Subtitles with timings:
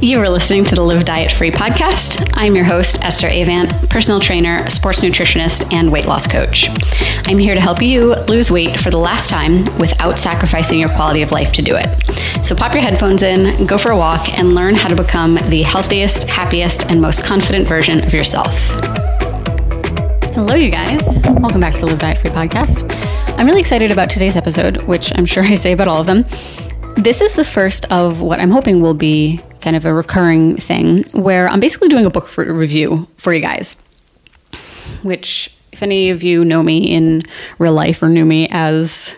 [0.00, 2.30] You are listening to the Live Diet Free podcast.
[2.34, 6.68] I'm your host, Esther Avant, personal trainer, sports nutritionist, and weight loss coach.
[7.26, 11.22] I'm here to help you lose weight for the last time without sacrificing your quality
[11.22, 12.46] of life to do it.
[12.46, 15.62] So pop your headphones in, go for a walk, and learn how to become the
[15.62, 18.56] healthiest, happiest, and most confident version of yourself.
[20.32, 21.02] Hello, you guys.
[21.40, 22.88] Welcome back to the Live Diet Free podcast.
[23.36, 26.24] I'm really excited about today's episode, which I'm sure I say about all of them.
[26.94, 31.04] This is the first of what I'm hoping will be kind of a recurring thing
[31.12, 33.76] where I'm basically doing a book review for you guys,
[35.02, 37.22] which, if any of you know me in
[37.58, 39.14] real life or knew me as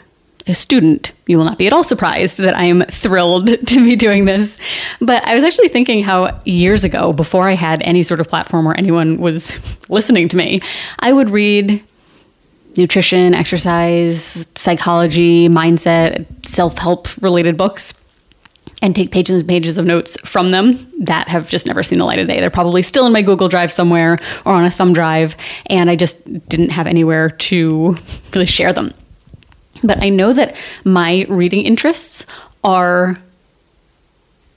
[0.49, 3.95] a student, you will not be at all surprised that I am thrilled to be
[3.95, 4.59] doing this.
[5.01, 8.65] But I was actually thinking how years ago, before I had any sort of platform
[8.65, 9.57] where anyone was
[9.89, 10.63] listening to me,
[10.99, 11.81] I would read
[12.77, 17.95] nutrition, exercise, psychology, mindset, self help related books
[18.83, 22.05] and take pages and pages of notes from them that have just never seen the
[22.05, 22.41] light of day.
[22.41, 25.37] They're probably still in my Google Drive somewhere or on a thumb drive,
[25.67, 27.97] and I just didn't have anywhere to
[28.35, 28.93] really share them.
[29.83, 32.27] But I know that my reading interests
[32.63, 33.19] are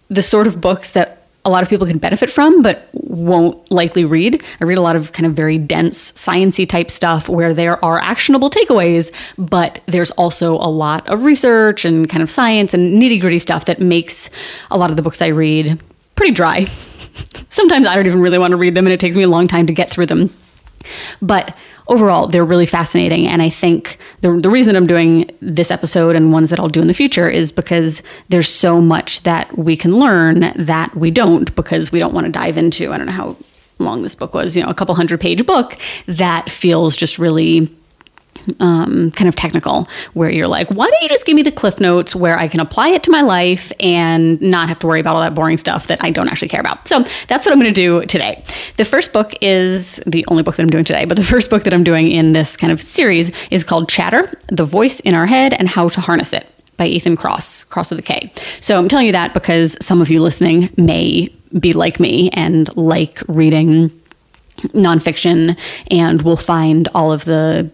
[0.10, 4.06] the sort of books that a lot of people can benefit from, but won't likely
[4.06, 4.42] read.
[4.62, 8.00] I read a lot of kind of very dense, sciency type stuff where there are
[8.00, 13.20] actionable takeaways, but there's also a lot of research and kind of science and nitty
[13.20, 14.30] gritty stuff that makes
[14.72, 15.82] a lot of the books I read
[16.16, 16.66] pretty dry.
[17.50, 19.48] Sometimes I don't even really want to read them, and it takes me a long
[19.48, 20.34] time to get through them.
[21.22, 21.56] But
[21.88, 23.28] overall, they're really fascinating.
[23.28, 26.82] And I think the, the reason I'm doing this episode and ones that I'll do
[26.82, 31.54] in the future is because there's so much that we can learn that we don't
[31.56, 32.92] because we don't want to dive into.
[32.92, 33.38] I don't know how
[33.80, 37.70] long this book was, you know, a couple hundred page book that feels just really
[38.60, 41.80] um, kind of technical, where you're like, why don't you just give me the cliff
[41.80, 45.16] notes where I can apply it to my life and not have to worry about
[45.16, 46.88] all that boring stuff that I don't actually care about?
[46.88, 48.44] So that's what I'm going to do today.
[48.78, 51.64] The first book is the only book that I'm doing today, but the first book
[51.64, 55.26] that I'm doing in this kind of series is called Chatter The Voice in Our
[55.26, 56.48] Head and How to Harness It
[56.78, 58.32] by Ethan Cross, Kross with a K.
[58.60, 62.76] So I'm telling you that because some of you listening may be like me and
[62.76, 63.90] like reading
[64.58, 65.58] nonfiction
[65.92, 67.72] and will find all of the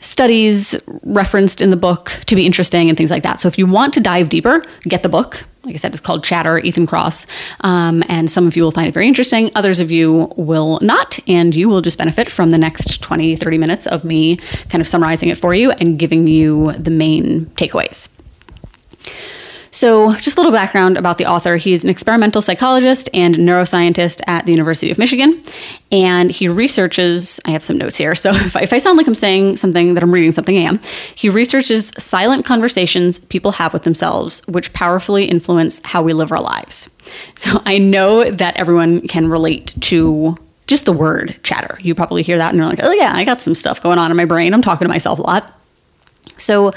[0.00, 3.40] studies referenced in the book to be interesting and things like that.
[3.40, 5.44] So if you want to dive deeper, get the book.
[5.62, 7.26] Like I said, it's called Chatter, Ethan Kross.
[7.60, 9.50] Um, and some of you will find it very interesting.
[9.54, 11.18] Others of you will not.
[11.28, 14.36] And you will just benefit from the next 20, 30 minutes of me
[14.70, 18.08] kind of summarizing it for you and giving you the main takeaways.
[19.72, 21.56] So, just a little background about the author.
[21.56, 25.42] He's an experimental psychologist and neuroscientist at the University of Michigan.
[25.92, 28.16] And he researches, I have some notes here.
[28.16, 30.62] So, if I, if I sound like I'm saying something that I'm reading something, I
[30.62, 30.80] am.
[31.14, 36.40] He researches silent conversations people have with themselves, which powerfully influence how we live our
[36.40, 36.90] lives.
[37.36, 41.78] So, I know that everyone can relate to just the word chatter.
[41.80, 44.10] You probably hear that and you're like, oh, yeah, I got some stuff going on
[44.10, 44.52] in my brain.
[44.52, 45.52] I'm talking to myself a lot.
[46.38, 46.72] So,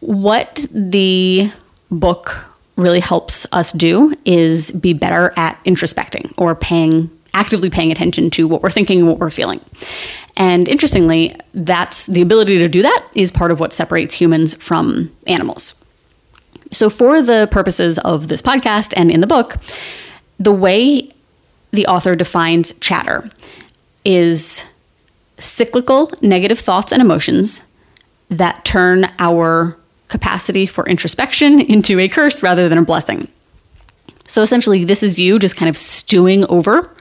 [0.00, 1.50] what the
[1.90, 2.44] book
[2.76, 8.48] really helps us do is be better at introspecting or paying actively paying attention to
[8.48, 9.60] what we're thinking and what we're feeling.
[10.38, 15.14] And interestingly, that's the ability to do that is part of what separates humans from
[15.26, 15.74] animals.
[16.72, 19.56] So for the purposes of this podcast and in the book,
[20.38, 21.10] the way
[21.72, 23.30] the author defines chatter
[24.04, 24.64] is
[25.38, 27.60] cyclical negative thoughts and emotions
[28.30, 29.76] that turn our
[30.08, 33.28] capacity for introspection into a curse rather than a blessing.
[34.26, 36.92] So essentially, this is you just kind of stewing over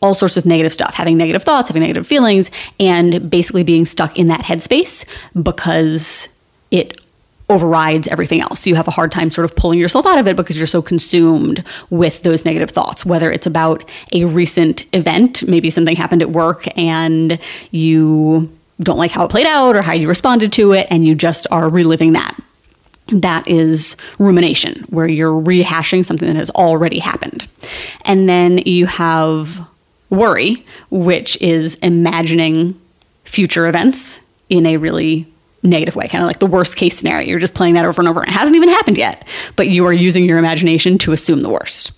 [0.00, 2.50] all sorts of negative stuff, having negative thoughts, having negative feelings,
[2.80, 5.06] and basically being stuck in that headspace
[5.40, 6.28] because
[6.72, 7.00] it
[7.48, 8.66] overrides everything else.
[8.66, 10.82] You have a hard time sort of pulling yourself out of it because you're so
[10.82, 16.30] consumed with those negative thoughts, whether it's about a recent event, maybe something happened at
[16.30, 17.38] work and
[17.70, 18.50] you
[18.80, 21.46] don't like how it played out or how you responded to it, and you just
[21.50, 22.36] are reliving that
[23.08, 27.46] that is rumination, where you're rehashing something that has already happened.
[28.04, 29.66] And then you have
[30.10, 32.78] worry, which is imagining
[33.24, 35.26] future events in a really
[35.62, 37.28] negative way, kind of like the worst case scenario.
[37.28, 38.22] You're just playing that over and over.
[38.22, 41.92] It hasn't even happened yet, but you are using your imagination to assume the worst.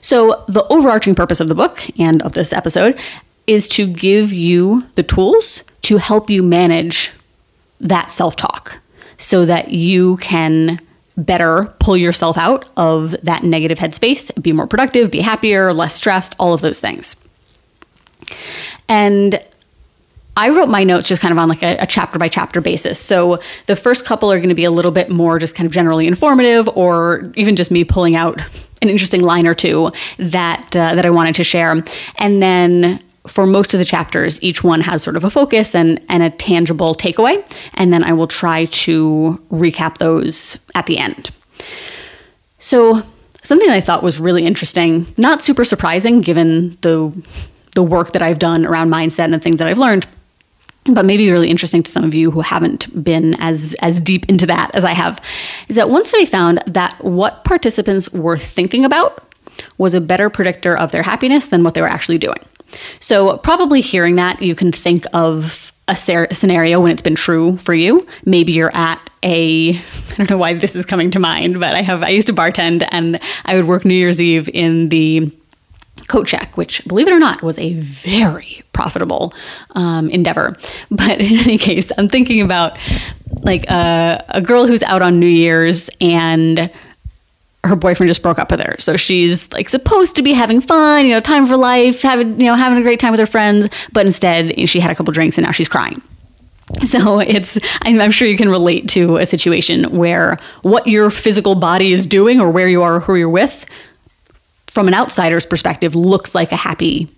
[0.00, 2.98] So, the overarching purpose of the book and of this episode
[3.46, 7.12] is to give you the tools to help you manage
[7.80, 8.78] that self talk
[9.18, 10.80] so that you can
[11.16, 16.34] better pull yourself out of that negative headspace, be more productive, be happier, less stressed,
[16.38, 17.16] all of those things.
[18.88, 19.40] And
[20.36, 23.00] I wrote my notes just kind of on like a, a, chapter by chapter basis.
[23.00, 25.72] So the first couple are going to be a little bit more just kind of
[25.72, 28.40] generally informative or even just me pulling out
[28.80, 31.82] an interesting line or two that uh, that I wanted to share,
[32.16, 36.04] and then for most of the chapters, each one has sort of a focus and,
[36.08, 37.44] and a tangible takeaway.
[37.74, 41.30] And then I will try to recap those at the end.
[42.58, 43.02] So,
[43.42, 47.12] something I thought was really interesting, not super surprising given the,
[47.74, 50.06] the work that I've done around mindset and the things that I've learned,
[50.84, 54.46] but maybe really interesting to some of you who haven't been as as deep into
[54.46, 55.20] that as I have,
[55.68, 59.22] is that one study found that what participants were thinking about
[59.76, 62.38] was a better predictor of their happiness than what they were actually doing.
[63.00, 67.72] So, probably hearing that, you can think of a scenario when it's been true for
[67.72, 68.06] you.
[68.26, 69.70] Maybe you're at a
[70.10, 72.34] I don't know why this is coming to mind, but I have I used to
[72.34, 75.32] bartend and I would work New Year's Eve in the
[76.08, 79.32] coat check, which, believe it or not, was a very profitable
[79.72, 80.56] um, endeavor.
[80.90, 82.78] But in any case, I'm thinking about
[83.42, 86.70] like uh, a girl who's out on New Year's and
[87.68, 88.76] her boyfriend just broke up with her.
[88.78, 92.46] So she's like supposed to be having fun, you know, time for life, having, you
[92.46, 95.38] know, having a great time with her friends, but instead she had a couple drinks
[95.38, 96.02] and now she's crying.
[96.82, 101.92] So it's, I'm sure you can relate to a situation where what your physical body
[101.92, 103.64] is doing or where you are or who you're with,
[104.66, 107.08] from an outsider's perspective, looks like a happy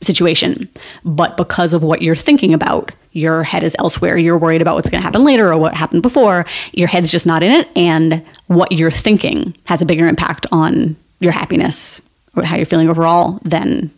[0.00, 0.68] situation.
[1.04, 4.18] But because of what you're thinking about, your head is elsewhere.
[4.18, 6.44] You're worried about what's going to happen later or what happened before.
[6.72, 7.68] Your head's just not in it.
[7.74, 12.00] And what you're thinking has a bigger impact on your happiness
[12.36, 13.90] or how you're feeling overall than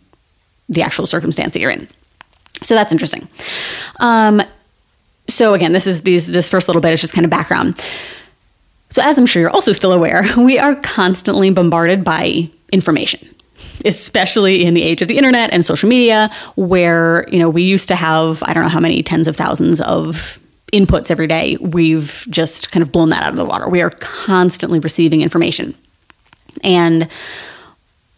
[0.69, 1.87] the actual circumstance that you're in.
[2.63, 3.27] So that's interesting.
[3.99, 4.41] Um,
[5.27, 7.79] so again, this is these this first little bit is just kind of background.
[8.89, 13.35] So as I'm sure you're also still aware, we are constantly bombarded by information
[13.85, 17.87] especially in the age of the internet and social media, where you know we used
[17.89, 20.39] to have I don't know how many tens of thousands of
[20.73, 21.57] inputs every day.
[21.59, 23.67] We've just kind of blown that out of the water.
[23.67, 25.75] We are constantly receiving information,
[26.63, 27.09] and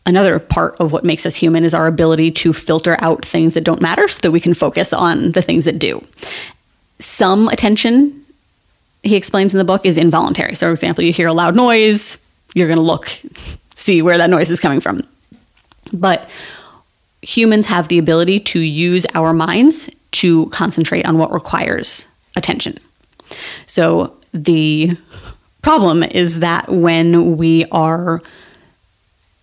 [0.05, 3.63] another part of what makes us human is our ability to filter out things that
[3.63, 6.03] don't matter so that we can focus on the things that do.
[6.99, 8.25] Some attention,
[9.03, 10.55] he explains in the book, is involuntary.
[10.55, 12.17] So, for example, you hear a loud noise,
[12.53, 13.11] you're going to look,
[13.75, 15.03] see where that noise is coming from.
[15.93, 16.29] But
[17.21, 22.75] humans have the ability to use our minds to concentrate on what requires attention.
[23.65, 24.97] So the
[25.61, 28.21] problem is that when we are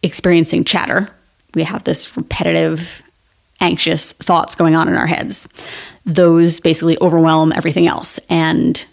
[0.02, 1.08] experiencing chatter,
[1.54, 3.02] we have this repetitive,
[3.60, 5.48] anxious thoughts going on in our heads.
[6.04, 8.84] Those basically overwhelm everything else and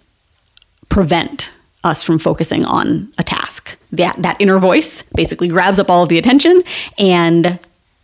[0.90, 1.52] prevent
[1.84, 3.45] us from focusing on a task.
[3.92, 6.64] That that inner voice basically grabs up all of the attention
[6.98, 7.60] and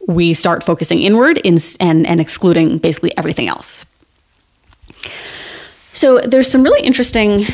[0.07, 3.85] we start focusing inward in, and, and excluding basically everything else.
[5.93, 7.45] So there's some really interesting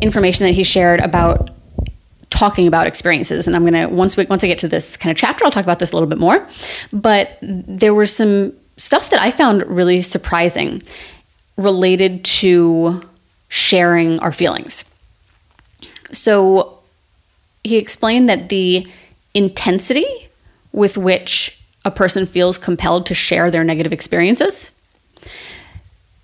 [0.00, 1.50] information that he shared about
[2.30, 5.10] talking about experiences and i'm going to once we once i get to this kind
[5.10, 6.44] of chapter i'll talk about this a little bit more
[6.90, 10.82] but there was some stuff that i found really surprising
[11.58, 13.06] related to
[13.48, 14.86] sharing our feelings
[16.10, 16.81] so
[17.64, 18.86] he explained that the
[19.34, 20.06] intensity
[20.72, 24.72] with which a person feels compelled to share their negative experiences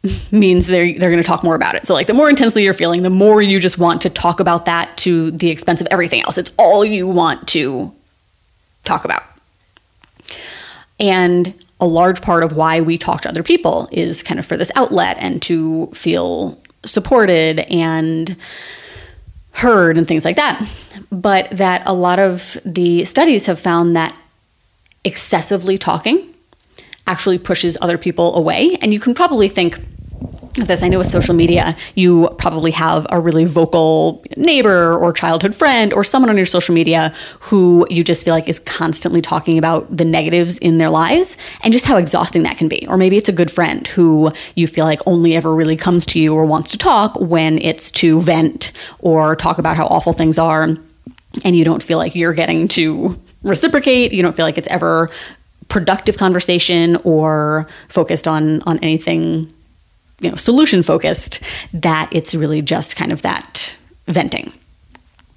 [0.30, 1.86] means they're they're going to talk more about it.
[1.86, 4.64] So like the more intensely you're feeling, the more you just want to talk about
[4.66, 6.38] that to the expense of everything else.
[6.38, 7.92] It's all you want to
[8.84, 9.22] talk about.
[11.00, 14.56] And a large part of why we talk to other people is kind of for
[14.56, 18.36] this outlet and to feel supported and
[19.58, 20.66] heard and things like that.
[21.10, 24.14] But that a lot of the studies have found that
[25.04, 26.34] excessively talking
[27.06, 28.76] actually pushes other people away.
[28.82, 29.80] And you can probably think
[30.54, 30.82] this.
[30.82, 35.92] I know with social media, you probably have a really vocal neighbor or childhood friend
[35.92, 39.94] or someone on your social media who you just feel like is constantly talking about
[39.94, 42.86] the negatives in their lives and just how exhausting that can be.
[42.88, 46.20] Or maybe it's a good friend who you feel like only ever really comes to
[46.20, 50.38] you or wants to talk when it's to vent or talk about how awful things
[50.38, 50.76] are.
[51.44, 54.12] And you don't feel like you're getting to reciprocate.
[54.12, 55.10] You don't feel like it's ever
[55.68, 59.52] productive conversation or focused on on anything
[60.20, 61.40] you know solution focused
[61.72, 64.52] that it's really just kind of that venting.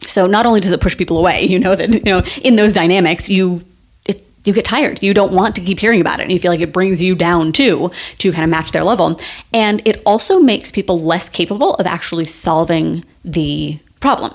[0.02, 2.74] So not only does it push people away you know that you know in those
[2.74, 3.64] dynamics you
[4.06, 5.02] it, you get tired.
[5.04, 7.16] You don't want to keep hearing about it and you feel like it brings you
[7.16, 9.20] down too to kind of match their level.
[9.54, 14.34] And it also makes people less capable of actually solving the problem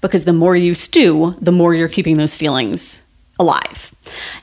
[0.00, 3.02] because the more you stew the more you're keeping those feelings
[3.40, 3.92] alive.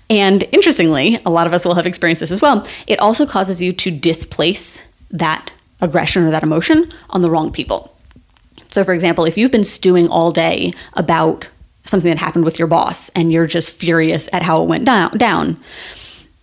[0.10, 3.62] And interestingly a lot of us will have experienced this as well it also causes
[3.62, 7.96] you to displace that aggression or that emotion on the wrong people.
[8.72, 11.48] So, for example, if you've been stewing all day about
[11.86, 15.16] something that happened with your boss and you're just furious at how it went down
[15.18, 15.58] down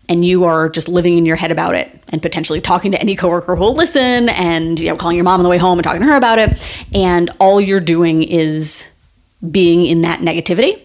[0.09, 3.17] and you are just living in your head about it and potentially talking to any
[3.17, 5.85] coworker who will listen and you know calling your mom on the way home and
[5.85, 6.63] talking to her about it
[6.95, 8.87] and all you're doing is
[9.51, 10.81] being in that negativity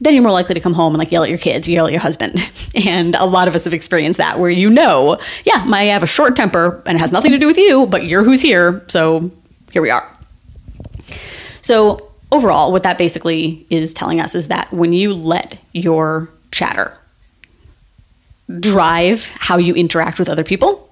[0.00, 1.92] then you're more likely to come home and like yell at your kids, yell at
[1.92, 2.38] your husband.
[2.72, 6.06] And a lot of us have experienced that where you know, yeah, I have a
[6.06, 8.84] short temper and it has nothing to do with you, but you're who's here.
[8.86, 9.30] So
[9.72, 10.08] here we are.
[11.62, 16.96] So overall, what that basically is telling us is that when you let your chatter
[18.60, 20.88] drive how you interact with other people,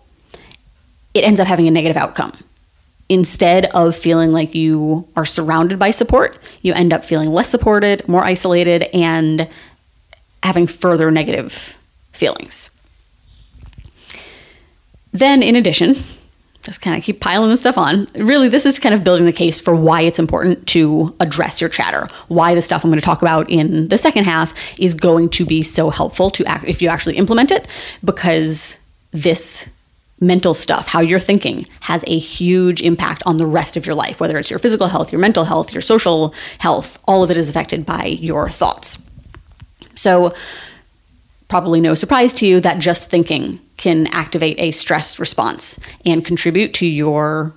[1.14, 2.32] it ends up having a negative outcome.
[3.08, 8.06] Instead of feeling like you are surrounded by support, you end up feeling less supported,
[8.06, 9.48] more isolated, and
[10.42, 11.76] having further negative
[12.12, 12.70] feelings.
[15.12, 15.96] Then, in addition,
[16.64, 18.06] just kind of keep piling this stuff on.
[18.16, 21.70] Really, this is kind of building the case for why it's important to address your
[21.70, 22.06] chatter.
[22.28, 25.46] Why the stuff I'm going to talk about in the second half is going to
[25.46, 27.72] be so helpful to act if you actually implement it,
[28.04, 28.76] because
[29.12, 29.66] this
[30.20, 34.20] mental stuff, how you're thinking, has a huge impact on the rest of your life,
[34.20, 37.48] whether it's your physical health, your mental health, your social health, all of it is
[37.48, 38.98] affected by your thoughts.
[39.94, 40.32] So,
[41.48, 46.74] probably no surprise to you that just thinking can activate a stress response and contribute
[46.74, 47.54] to your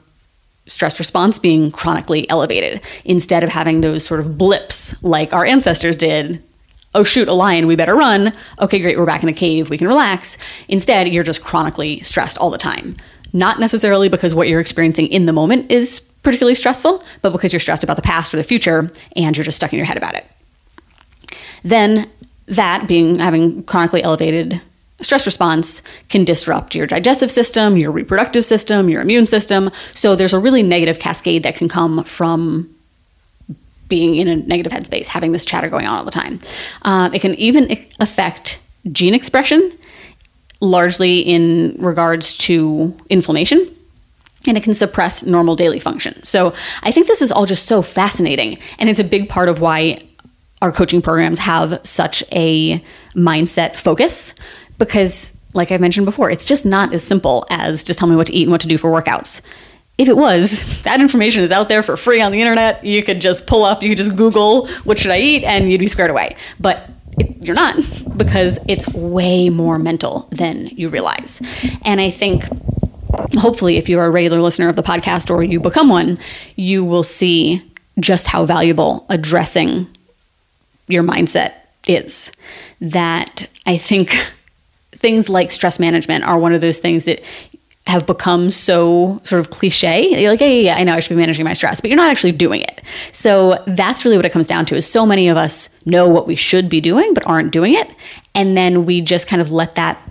[0.68, 5.98] stress response being chronically elevated instead of having those sort of blips like our ancestors
[5.98, 6.42] did
[6.94, 8.34] oh shoot, a lion, we better run.
[8.60, 10.38] Okay, great, we're back in a cave, we can relax.
[10.68, 12.98] Instead, you're just chronically stressed all the time.
[13.34, 17.60] Not necessarily because what you're experiencing in the moment is particularly stressful, but because you're
[17.60, 20.16] stressed about the past or the future and you're just stuck in your head about
[20.16, 20.26] it.
[21.64, 22.10] Then
[22.48, 24.62] that being having chronically elevated
[25.02, 29.72] stress response can disrupt your digestive system, your reproductive system, your immune system.
[29.94, 32.70] So there's a really negative cascade that can come from
[33.92, 36.40] being in a negative headspace, having this chatter going on all the time.
[36.84, 38.58] Um, it can even affect
[38.92, 39.78] gene expression,
[40.62, 43.68] largely in regards to inflammation.
[44.48, 46.24] And it can suppress normal daily function.
[46.24, 48.58] So I think this is all just so fascinating.
[48.80, 50.00] And it's a big part of why
[50.64, 52.84] our coaching programs have such a
[53.14, 54.34] mindset focus
[54.80, 58.28] because, like I mentioned before, it's just not as simple as just tell me what
[58.28, 59.42] to eat and what to do for workouts
[60.02, 62.84] if it was, that information is out there for free on the internet.
[62.84, 65.44] You could just pull up, you could just Google, what should I eat?
[65.44, 66.36] And you'd be squared away.
[66.60, 66.90] But
[67.20, 67.78] it, you're not
[68.18, 71.42] because it's way more mental than you realize.
[71.84, 72.44] And I think
[73.38, 76.18] hopefully, if you're a regular listener of the podcast or you become one,
[76.56, 77.64] you will see
[78.00, 79.88] just how valuable addressing
[80.88, 81.54] your mindset
[81.88, 82.32] is.
[82.80, 84.16] That I think
[84.94, 87.22] things like stress management are one of those things that
[87.92, 90.20] have become so sort of cliche.
[90.20, 91.98] You're like, yeah, yeah, yeah, I know I should be managing my stress, but you're
[91.98, 92.82] not actually doing it.
[93.12, 96.26] So that's really what it comes down to is so many of us know what
[96.26, 97.90] we should be doing, but aren't doing it.
[98.34, 100.02] And then we just kind of let that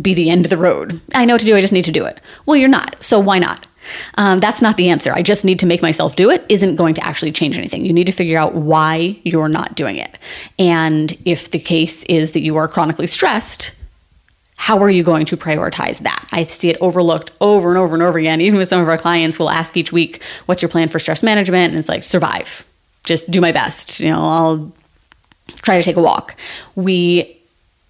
[0.00, 1.00] be the end of the road.
[1.14, 2.20] I know what to do, I just need to do it.
[2.46, 2.96] Well, you're not.
[3.02, 3.66] So why not?
[4.14, 5.12] Um, that's not the answer.
[5.12, 7.84] I just need to make myself do it isn't going to actually change anything.
[7.84, 10.16] You need to figure out why you're not doing it.
[10.58, 13.72] And if the case is that you are chronically stressed,
[14.64, 16.26] how are you going to prioritize that?
[16.32, 18.40] I see it overlooked over and over and over again.
[18.40, 21.22] Even with some of our clients, we'll ask each week, What's your plan for stress
[21.22, 21.72] management?
[21.72, 22.64] And it's like, survive,
[23.04, 24.00] just do my best.
[24.00, 24.72] You know, I'll
[25.56, 26.36] try to take a walk.
[26.76, 27.36] We,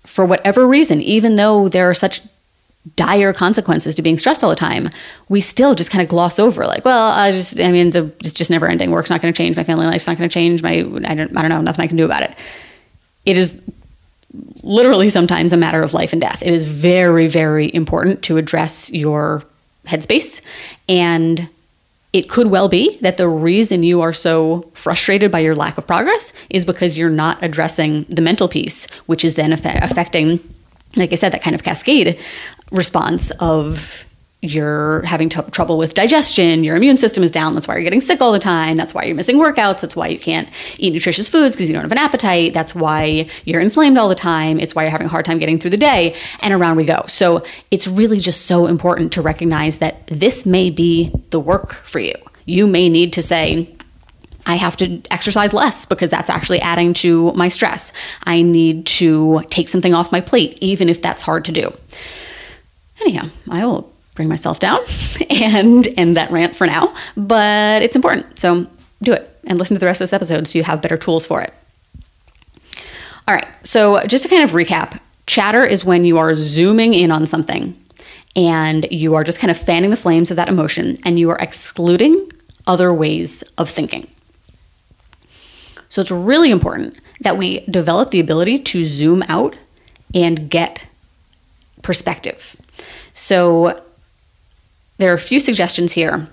[0.02, 2.22] for whatever reason, even though there are such
[2.96, 4.90] dire consequences to being stressed all the time,
[5.28, 8.32] we still just kind of gloss over like, well, I just, I mean, the, it's
[8.32, 8.90] just never ending.
[8.90, 9.54] Work's not going to change.
[9.54, 10.60] My family life's not going to change.
[10.60, 12.36] My, I don't, I don't know, nothing I can do about it.
[13.24, 13.60] It is
[14.62, 16.42] literally sometimes a matter of life and death.
[16.42, 19.44] It is very, very important to address your
[19.86, 20.40] headspace.
[20.88, 21.48] And
[22.12, 25.86] it could well be that the reason you are so frustrated by your lack of
[25.86, 30.38] progress is because you're not addressing the mental piece, which is then affecting,
[30.94, 32.18] like I said, that kind of cascade
[32.70, 34.04] response of
[34.44, 38.02] you're having t- trouble with digestion, your immune system is down, that's why you're getting
[38.02, 40.48] sick all the time, that's why you're missing workouts, that's why you can't
[40.78, 44.14] eat nutritious foods because you don't have an appetite, that's why you're inflamed all the
[44.14, 46.84] time, it's why you're having a hard time getting through the day, and around we
[46.84, 47.02] go.
[47.08, 51.98] So it's really just so important to recognize that this may be the work for
[51.98, 52.14] you.
[52.44, 53.74] You may need to say,
[54.44, 57.94] I have to exercise less because that's actually adding to my stress.
[58.24, 61.72] I need to take something off my plate, even if that's hard to do.
[63.00, 64.78] Anyhow, I will bring myself down
[65.30, 68.38] and end that rant for now, but it's important.
[68.38, 68.66] So
[69.02, 71.26] do it and listen to the rest of this episode so you have better tools
[71.26, 71.52] for it.
[73.26, 77.10] All right, so just to kind of recap, chatter is when you are zooming in
[77.10, 77.78] on something
[78.36, 81.38] and you are just kind of fanning the flames of that emotion and you are
[81.38, 82.30] excluding
[82.66, 84.06] other ways of thinking.
[85.88, 89.56] So it's really important that we develop the ability to zoom out
[90.12, 90.86] and get
[91.82, 92.56] perspective.
[93.12, 93.80] So
[94.98, 96.28] there are a few suggestions here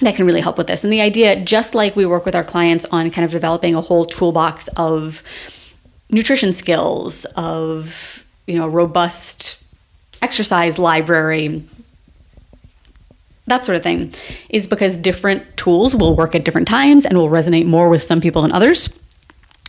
[0.00, 0.84] that can really help with this.
[0.84, 3.80] And the idea, just like we work with our clients on kind of developing a
[3.80, 5.22] whole toolbox of
[6.10, 9.62] nutrition skills, of you know, robust
[10.22, 11.62] exercise library,
[13.46, 14.14] that sort of thing,
[14.48, 18.20] is because different tools will work at different times and will resonate more with some
[18.20, 18.88] people than others.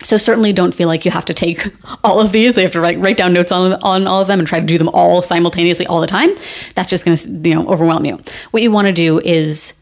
[0.03, 2.55] So certainly don't feel like you have to take all of these.
[2.55, 4.65] You have to write, write down notes on, on all of them and try to
[4.65, 6.29] do them all simultaneously all the time.
[6.75, 8.19] That's just going to you know overwhelm you.
[8.51, 9.73] What you want to do is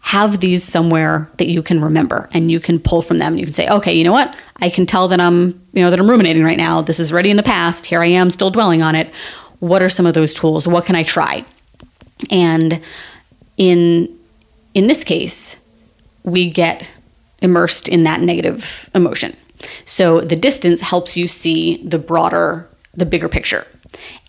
[0.00, 3.36] have these somewhere that you can remember and you can pull from them.
[3.36, 4.36] You can say, okay, you know what?
[4.60, 6.80] I can tell that I'm, you know, that I'm ruminating right now.
[6.80, 7.86] This is already in the past.
[7.86, 9.12] Here I am still dwelling on it.
[9.58, 10.68] What are some of those tools?
[10.68, 11.44] What can I try?
[12.30, 12.80] And
[13.56, 14.16] in
[14.74, 15.56] in this case,
[16.22, 16.88] we get
[17.42, 19.36] immersed in that negative emotion.
[19.84, 23.66] So the distance helps you see the broader, the bigger picture.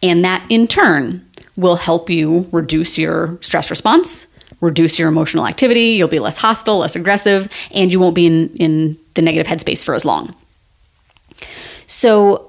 [0.02, 4.28] And that in turn will help you reduce your stress response,
[4.62, 5.90] reduce your emotional activity.
[5.92, 9.84] You'll be less hostile, less aggressive, and you won't be in, in the negative headspace
[9.84, 10.36] for as long.
[11.88, 12.44] So,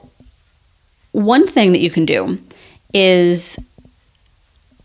[1.13, 2.39] one thing that you can do
[2.93, 3.59] is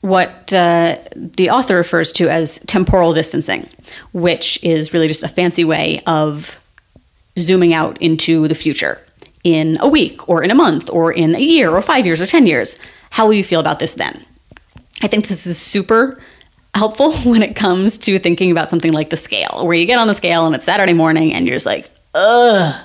[0.01, 3.68] what uh, the author refers to as temporal distancing,
[4.11, 6.59] which is really just a fancy way of
[7.37, 8.99] zooming out into the future
[9.43, 12.25] in a week or in a month or in a year or five years or
[12.25, 12.77] 10 years.
[13.09, 14.23] How will you feel about this then?
[15.01, 16.21] I think this is super
[16.75, 20.07] helpful when it comes to thinking about something like the scale, where you get on
[20.07, 22.75] the scale and it's Saturday morning and you're just like, ugh.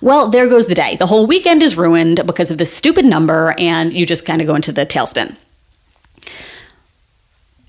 [0.00, 0.96] Well, there goes the day.
[0.96, 4.46] The whole weekend is ruined because of this stupid number, and you just kind of
[4.46, 5.36] go into the tailspin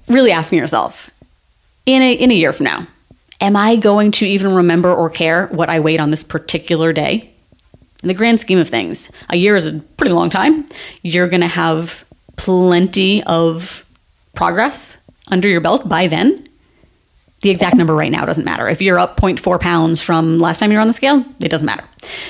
[0.07, 1.09] really asking yourself
[1.85, 2.87] in a, in a year from now,
[3.41, 7.31] am I going to even remember or care what I weighed on this particular day?
[8.03, 10.67] In the grand scheme of things, a year is a pretty long time.
[11.01, 12.05] You're going to have
[12.37, 13.85] plenty of
[14.35, 14.97] progress
[15.29, 16.47] under your belt by then.
[17.41, 18.67] The exact number right now doesn't matter.
[18.67, 21.65] If you're up 0.4 pounds from last time you were on the scale, it doesn't
[21.65, 21.83] matter.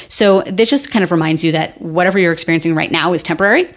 [0.07, 3.69] So, this just kind of reminds you that whatever you're experiencing right now is temporary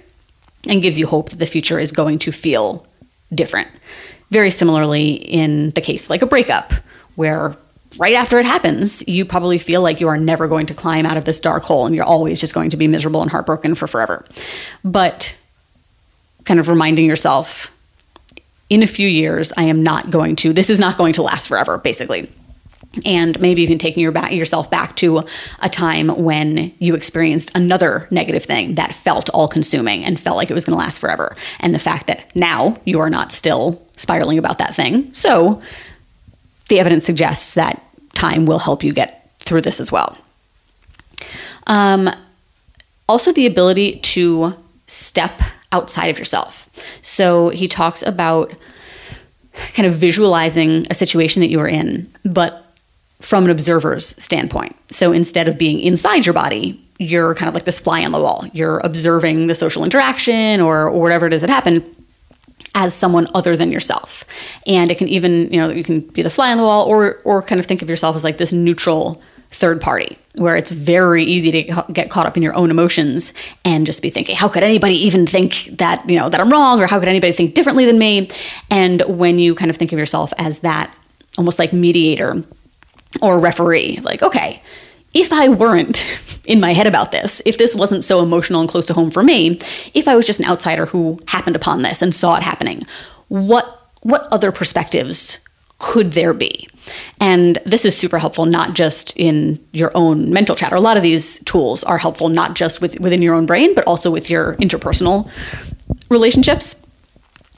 [0.69, 2.87] and gives you hope that the future is going to feel
[3.33, 3.69] different.
[4.31, 6.73] Very similarly, in the case like a breakup,
[7.17, 7.57] where
[7.99, 11.17] right after it happens, you probably feel like you are never going to climb out
[11.17, 13.87] of this dark hole and you're always just going to be miserable and heartbroken for
[13.87, 14.25] forever.
[14.85, 15.37] But
[16.45, 17.73] kind of reminding yourself,
[18.71, 21.49] in a few years, I am not going to, this is not going to last
[21.49, 22.31] forever, basically
[23.05, 25.23] and maybe even taking your back, yourself back to
[25.61, 30.51] a time when you experienced another negative thing that felt all consuming and felt like
[30.51, 31.37] it was going to last forever.
[31.61, 35.13] And the fact that now you are not still spiraling about that thing.
[35.13, 35.63] So
[36.69, 37.83] the evidence suggests that
[38.15, 40.19] time will help you get through this as well.
[41.67, 42.11] Um,
[43.09, 44.55] also, the ability to
[44.87, 45.41] step
[45.73, 46.69] outside of yourself.
[47.03, 48.53] So he talks about
[49.75, 52.68] kind of visualizing a situation that you are in, but
[53.21, 54.77] from an observer's standpoint.
[54.91, 58.21] So instead of being inside your body, you're kind of like this fly on the
[58.21, 58.47] wall.
[58.53, 61.85] You're observing the social interaction or, or whatever it is that happened
[62.75, 64.25] as someone other than yourself.
[64.67, 67.21] And it can even, you know, you can be the fly on the wall or
[67.25, 71.25] or kind of think of yourself as like this neutral third party where it's very
[71.25, 73.33] easy to get caught up in your own emotions
[73.65, 76.83] and just be thinking how could anybody even think that you know that i'm wrong
[76.83, 78.29] or how could anybody think differently than me
[78.71, 80.95] and when you kind of think of yourself as that
[81.39, 82.45] almost like mediator
[83.23, 83.99] or referee.
[84.03, 84.63] Like, okay,
[85.15, 86.07] if I weren't
[86.47, 89.23] in my head about this, if this wasn't so emotional and close to home for
[89.23, 89.61] me,
[89.95, 92.83] if I was just an outsider who happened upon this and saw it happening,
[93.29, 95.39] what what other perspectives
[95.79, 96.69] could there be?
[97.21, 100.77] And this is super helpful, not just in your own mental chatter.
[100.77, 103.85] A lot of these tools are helpful not just with, within your own brain, but
[103.87, 105.31] also with your interpersonal
[106.09, 106.75] relationships.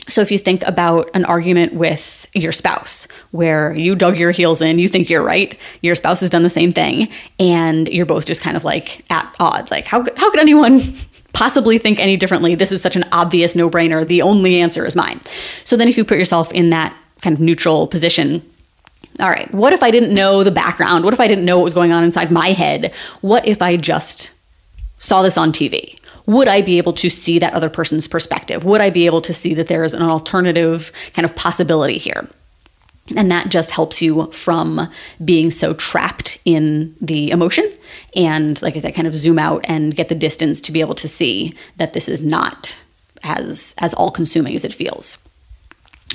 [0.08, 4.60] So if you think about an argument with your spouse, where you dug your heels
[4.60, 8.26] in, you think you're right, your spouse has done the same thing, and you're both
[8.26, 9.70] just kind of like at odds.
[9.70, 10.80] Like, how, how could anyone
[11.32, 12.54] possibly think any differently?
[12.54, 14.06] This is such an obvious no brainer.
[14.06, 15.20] The only answer is mine.
[15.64, 18.42] So then, if you put yourself in that kind of neutral position,
[19.18, 21.04] all right, what if I didn't know the background?
[21.04, 22.94] What if I didn't know what was going on inside my head?
[23.20, 24.30] What if I just
[24.98, 25.99] saw this on TV?
[26.30, 28.64] Would I be able to see that other person's perspective?
[28.64, 32.28] Would I be able to see that there is an alternative kind of possibility here?
[33.16, 34.88] And that just helps you from
[35.24, 37.68] being so trapped in the emotion.
[38.14, 40.94] And like I said, kind of zoom out and get the distance to be able
[40.94, 42.80] to see that this is not
[43.24, 45.18] as as all consuming as it feels.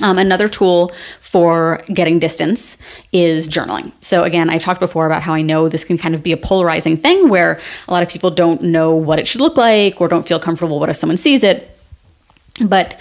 [0.02, 2.76] Um, another tool for getting distance
[3.12, 3.92] is journaling.
[4.00, 6.36] So, again, I've talked before about how I know this can kind of be a
[6.36, 10.08] polarizing thing where a lot of people don't know what it should look like or
[10.08, 11.70] don't feel comfortable what if someone sees it.
[12.60, 12.98] But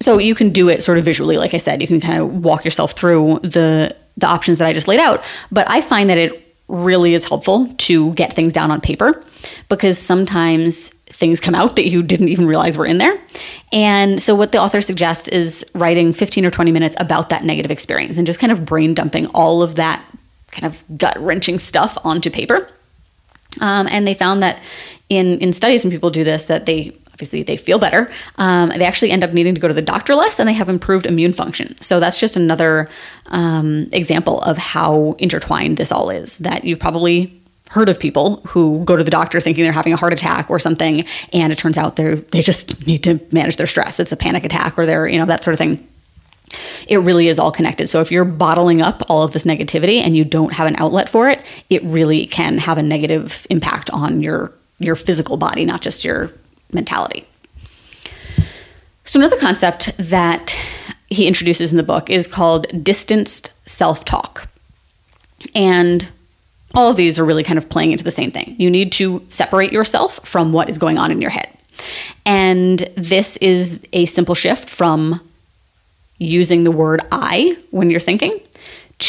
[0.00, 2.44] so you can do it sort of visually, like I said, you can kind of
[2.44, 5.24] walk yourself through the the options that I just laid out.
[5.50, 9.22] But I find that it really is helpful to get things down on paper
[9.68, 13.18] because sometimes things come out that you didn't even realize were in there.
[13.72, 17.70] And so, what the author suggests is writing 15 or 20 minutes about that negative
[17.70, 20.04] experience and just kind of brain dumping all of that
[20.50, 22.68] kind of gut wrenching stuff onto paper.
[23.60, 24.62] Um, and they found that
[25.08, 28.08] in, in studies, when people do this, that they obviously they feel better.
[28.36, 30.68] Um, they actually end up needing to go to the doctor less and they have
[30.68, 31.76] improved immune function.
[31.78, 32.88] So that's just another
[33.26, 37.37] um, example of how intertwined this all is that you've probably
[37.70, 40.58] heard of people who go to the doctor thinking they're having a heart attack or
[40.58, 44.00] something and it turns out they they just need to manage their stress.
[44.00, 45.86] It's a panic attack or they're you know that sort of thing.
[46.86, 47.88] It really is all connected.
[47.88, 51.08] So if you're bottling up all of this negativity and you don't have an outlet
[51.08, 55.82] for it it really can have a negative impact on your your physical body not
[55.82, 56.30] just your
[56.72, 57.26] mentality.
[59.04, 60.54] So another concept that
[61.08, 64.48] he introduces in the book is called distanced self-talk.
[65.54, 66.10] And
[66.78, 68.54] all of these are really kind of playing into the same thing.
[68.56, 71.48] You need to separate yourself from what is going on in your head.
[72.24, 75.20] And this is a simple shift from
[76.18, 78.40] using the word I when you're thinking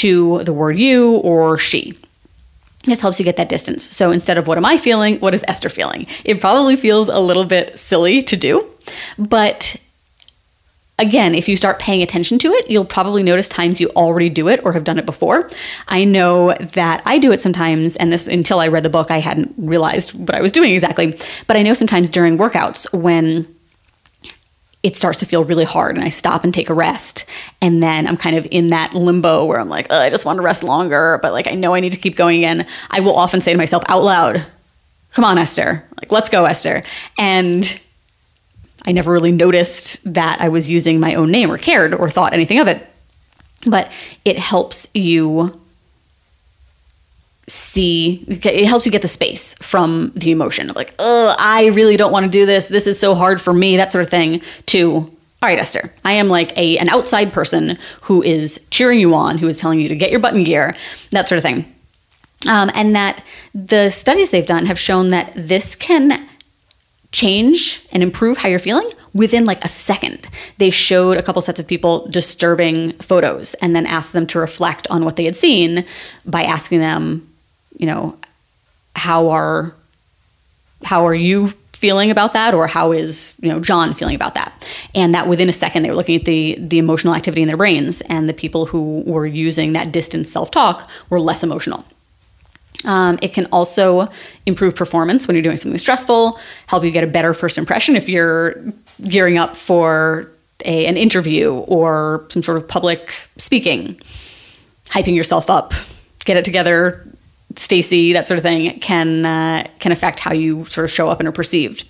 [0.02, 1.96] to the word you or she.
[2.86, 3.84] This helps you get that distance.
[3.84, 6.08] So instead of what am I feeling, what is Esther feeling?
[6.26, 8.66] It probably feels a little bit silly to do,
[9.20, 9.76] but
[11.00, 14.48] again, if you start paying attention to it, you'll probably notice times you already do
[14.48, 15.50] it or have done it before.
[15.88, 19.20] I know that I do it sometimes, and this until I read the book, I
[19.20, 21.18] hadn't realized what I was doing exactly.
[21.48, 23.48] But I know sometimes during workouts when
[24.82, 27.26] it starts to feel really hard and I stop and take a rest.
[27.62, 30.42] And then I'm kind of in that limbo where I'm like, I just want to
[30.42, 32.66] rest longer, but like I know I need to keep going in.
[32.90, 34.46] I will often say to myself out loud,
[35.12, 35.84] Come on, Esther.
[35.98, 36.84] Like, let's go, Esther.
[37.18, 37.80] And
[38.90, 42.34] I never really noticed that I was using my own name or cared or thought
[42.34, 42.88] anything of it.
[43.68, 43.92] But
[44.26, 45.62] it helps you
[47.46, 51.98] see, it helps you get the space from the emotion of like, oh, I really
[51.98, 52.66] don't want to do this.
[52.66, 55.12] This is so hard for me, that sort of thing, to, all
[55.44, 59.48] right, Esther, I am like a an outside person who is cheering you on, who
[59.48, 60.76] is telling you to get your button gear,
[61.12, 61.72] that sort of thing.
[62.48, 63.24] Um, and that
[63.54, 66.28] the studies they've done have shown that this can
[67.12, 70.28] change and improve how you're feeling within like a second.
[70.58, 74.88] They showed a couple sets of people disturbing photos and then asked them to reflect
[74.90, 75.86] on what they had seen
[76.26, 77.28] by asking them,
[77.78, 78.18] you know,
[78.96, 79.74] how are
[80.84, 82.54] how are you feeling about that?
[82.54, 84.54] Or how is you know john feeling about that?
[84.94, 87.58] And that within a second they were looking at the the emotional activity in their
[87.58, 88.02] brains.
[88.02, 91.86] And the people who were using that distance self-talk were less emotional
[92.86, 94.10] um, it can also
[94.46, 98.08] improve performance when you're doing something stressful, help you get a better first impression if
[98.08, 98.56] you're
[99.08, 100.30] gearing up for
[100.66, 104.00] a, an interview or some sort of public speaking,
[104.86, 105.74] hyping yourself up,
[106.26, 107.06] get it together,
[107.56, 111.20] Stacy, that sort of thing can uh, can affect how you sort of show up
[111.20, 111.84] and are perceived,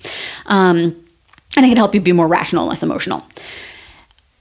[0.46, 0.96] um,
[1.56, 3.26] and it can help you be more rational, less emotional.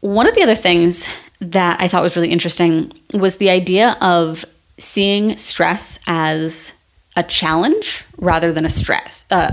[0.01, 1.09] One of the other things
[1.41, 4.45] that I thought was really interesting was the idea of
[4.79, 6.73] seeing stress as
[7.17, 9.51] a challenge rather than a stress, uh,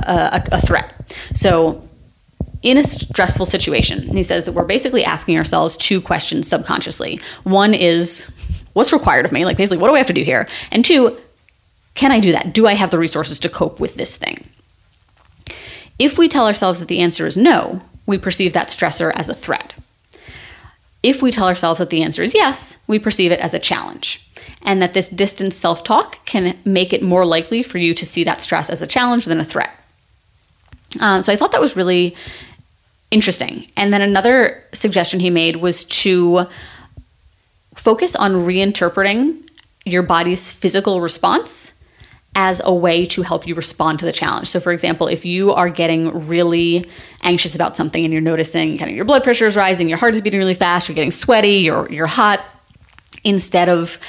[0.52, 0.94] a, a threat.
[1.34, 1.82] So,
[2.62, 7.20] in a stressful situation, he says that we're basically asking ourselves two questions subconsciously.
[7.44, 8.28] One is,
[8.74, 9.46] what's required of me?
[9.46, 10.48] Like, basically, what do I have to do here?
[10.72, 11.16] And two,
[11.94, 12.54] can I do that?
[12.54, 14.48] Do I have the resources to cope with this thing?
[16.00, 19.36] If we tell ourselves that the answer is no, we perceive that stressor as a
[19.36, 19.74] threat.
[21.04, 24.25] If we tell ourselves that the answer is yes, we perceive it as a challenge.
[24.62, 28.24] And that this distance self talk can make it more likely for you to see
[28.24, 29.72] that stress as a challenge than a threat.
[31.00, 32.16] Um, so I thought that was really
[33.12, 33.70] interesting.
[33.78, 36.48] And then another suggestion he made was to
[37.76, 39.42] focus on reinterpreting
[39.86, 41.72] your body's physical response
[42.38, 44.48] as a way to help you respond to the challenge.
[44.48, 46.86] So, for example, if you are getting really
[47.24, 50.16] anxious about something and you're noticing kind of your blood pressure is rising, your heart
[50.16, 52.44] is beating really fast, you're getting sweaty, you're, you're hot,
[53.24, 54.00] instead of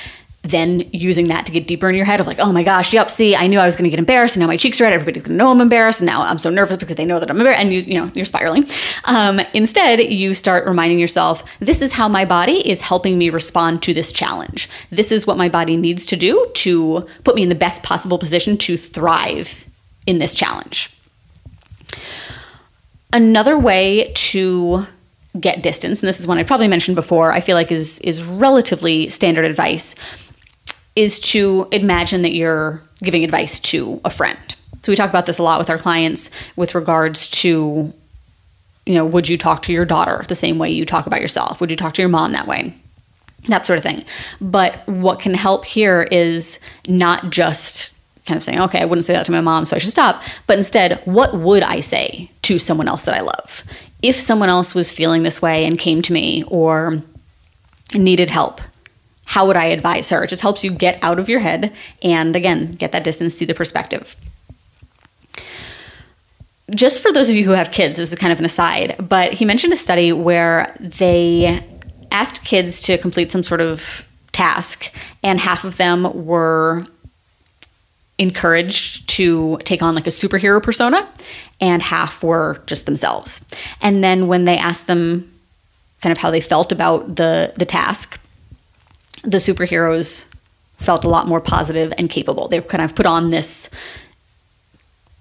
[0.50, 3.10] then using that to get deeper in your head of like, oh my gosh, yep,
[3.10, 4.92] see, I knew I was going to get embarrassed, and now my cheeks are red.
[4.92, 7.30] Everybody's going to know I'm embarrassed, and now I'm so nervous because they know that
[7.30, 8.66] I'm embarrassed, and you, you know, you're spiraling.
[9.04, 13.82] Um, instead, you start reminding yourself, this is how my body is helping me respond
[13.82, 14.68] to this challenge.
[14.90, 18.18] This is what my body needs to do to put me in the best possible
[18.18, 19.64] position to thrive
[20.06, 20.92] in this challenge.
[23.12, 24.86] Another way to
[25.38, 28.22] get distance, and this is one I probably mentioned before, I feel like is is
[28.24, 29.94] relatively standard advice,
[30.96, 34.56] is to imagine that you're giving advice to a friend.
[34.82, 37.92] So we talk about this a lot with our clients with regards to,
[38.86, 41.60] you know, would you talk to your daughter the same way you talk about yourself?
[41.60, 42.74] Would you talk to your mom that way?
[43.48, 44.04] That sort of thing.
[44.40, 47.94] But what can help here is not just
[48.26, 50.22] kind of saying, okay, I wouldn't say that to my mom, so I should stop.
[50.46, 53.62] But instead, what would I say to someone else that I love?
[54.02, 57.02] If someone else was feeling this way and came to me or
[57.94, 58.60] needed help,
[59.26, 60.24] how would I advise her?
[60.24, 63.44] It just helps you get out of your head and again, get that distance, see
[63.44, 64.16] the perspective.
[66.70, 69.32] Just for those of you who have kids, this is kind of an aside, but
[69.32, 71.62] he mentioned a study where they
[72.10, 76.84] asked kids to complete some sort of task, and half of them were
[78.18, 81.08] encouraged to take on like a superhero persona,
[81.60, 83.44] and half were just themselves.
[83.80, 85.32] And then when they asked them
[86.00, 88.20] kind of how they felt about the the task,
[89.26, 90.24] the superheroes
[90.78, 92.48] felt a lot more positive and capable.
[92.48, 93.68] They kind of put on this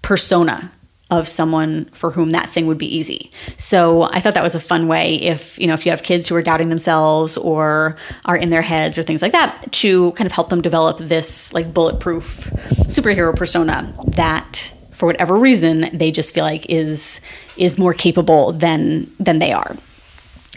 [0.02, 0.72] persona
[1.10, 3.30] of someone for whom that thing would be easy.
[3.56, 6.28] So I thought that was a fun way if, you know, if you have kids
[6.28, 10.26] who are doubting themselves or are in their heads or things like that to kind
[10.26, 12.50] of help them develop this like bulletproof
[12.88, 17.20] superhero persona that for whatever reason they just feel like is
[17.56, 19.76] is more capable than than they are.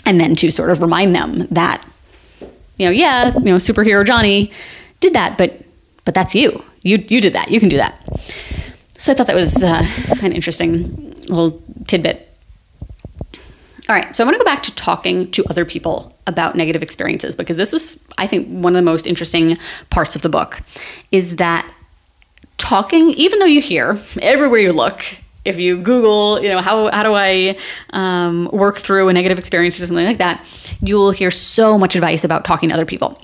[0.06, 1.86] And then to sort of remind them that
[2.80, 4.52] you know, yeah, you know, superhero Johnny
[5.00, 5.62] did that, but
[6.06, 6.64] but that's you.
[6.82, 7.52] You you did that.
[7.52, 8.02] You can do that.
[8.98, 9.86] So I thought that was uh,
[10.22, 12.26] an interesting little tidbit.
[13.88, 16.84] All right, so I want to go back to talking to other people about negative
[16.84, 19.58] experiences because this was, I think, one of the most interesting
[19.90, 20.62] parts of the book
[21.12, 21.68] is that
[22.58, 25.04] talking, even though you hear everywhere you look,
[25.50, 27.58] if you Google, you know, how, how do I
[27.92, 30.46] um, work through a negative experience or something like that,
[30.82, 33.22] you'll hear so much advice about talking to other people.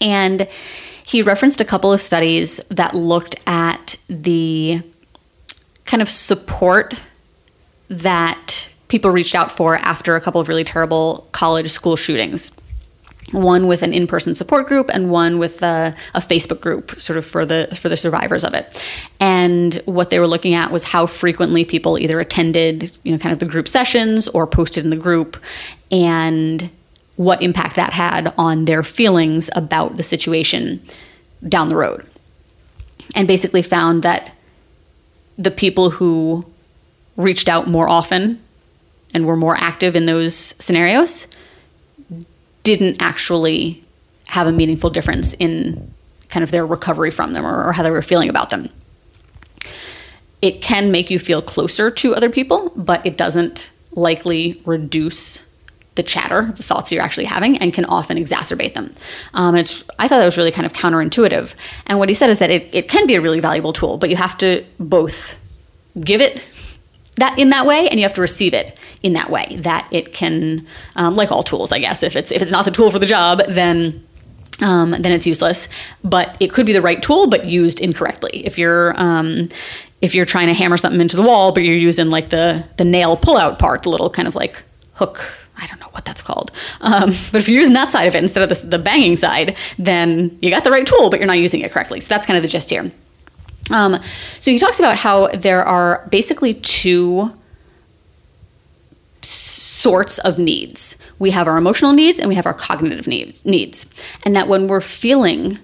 [0.00, 0.48] And
[1.04, 4.82] he referenced a couple of studies that looked at the
[5.84, 6.94] kind of support
[7.88, 12.50] that people reached out for after a couple of really terrible college school shootings
[13.30, 17.24] one with an in-person support group and one with a, a, Facebook group sort of
[17.24, 18.82] for the for the survivors of it.
[19.20, 23.32] And what they were looking at was how frequently people either attended, you know, kind
[23.32, 25.36] of the group sessions or posted in the group
[25.90, 26.68] and
[27.16, 30.82] what impact that had on their feelings about the situation
[31.48, 32.06] down the road.
[33.14, 34.32] And basically found that
[35.38, 36.44] the people who
[37.16, 38.42] reached out more often
[39.14, 41.26] and were more active in those scenarios
[42.62, 43.82] didn't actually
[44.28, 45.92] have a meaningful difference in
[46.28, 48.68] kind of their recovery from them or, or how they were feeling about them.
[50.40, 55.42] It can make you feel closer to other people, but it doesn't likely reduce
[55.94, 58.94] the chatter, the thoughts you're actually having, and can often exacerbate them.
[59.34, 59.62] Um, I
[60.08, 61.54] thought that was really kind of counterintuitive.
[61.86, 64.08] And what he said is that it, it can be a really valuable tool, but
[64.08, 65.36] you have to both
[66.00, 66.42] give it
[67.16, 69.56] that in that way, and you have to receive it in that way.
[69.60, 72.02] That it can, um, like all tools, I guess.
[72.02, 74.06] If it's if it's not the tool for the job, then
[74.60, 75.68] um, then it's useless.
[76.02, 78.44] But it could be the right tool, but used incorrectly.
[78.46, 79.48] If you're um,
[80.00, 82.84] if you're trying to hammer something into the wall, but you're using like the the
[82.84, 84.62] nail pull out part, the little kind of like
[84.94, 85.20] hook
[85.62, 86.50] I don't know what that's called.
[86.80, 89.56] Um, but if you're using that side of it instead of the, the, banging side,
[89.78, 92.00] then you got the right tool, but you're not using it correctly.
[92.00, 92.90] So that's kind of the gist here.
[93.72, 94.00] Um,
[94.38, 97.32] so he talks about how there are basically two
[99.22, 100.96] sorts of needs.
[101.18, 103.44] We have our emotional needs and we have our cognitive needs.
[103.44, 103.86] Needs,
[104.24, 105.58] and that when we're feeling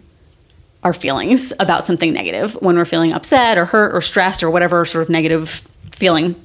[0.83, 4.85] our feelings about something negative, when we're feeling upset or hurt or stressed or whatever
[4.85, 6.37] sort of negative feeling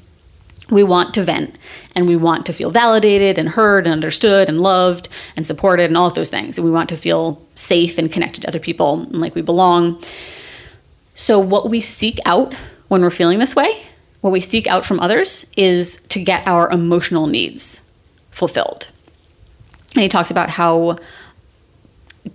[0.69, 1.57] we want to vent
[1.95, 5.97] and we want to feel validated and heard and understood and loved and supported and
[5.97, 6.57] all of those things.
[6.57, 10.01] And we want to feel safe and connected to other people and like we belong.
[11.15, 12.53] So, what we seek out
[12.87, 13.83] when we're feeling this way,
[14.21, 17.81] what we seek out from others is to get our emotional needs
[18.31, 18.89] fulfilled.
[19.95, 20.97] And he talks about how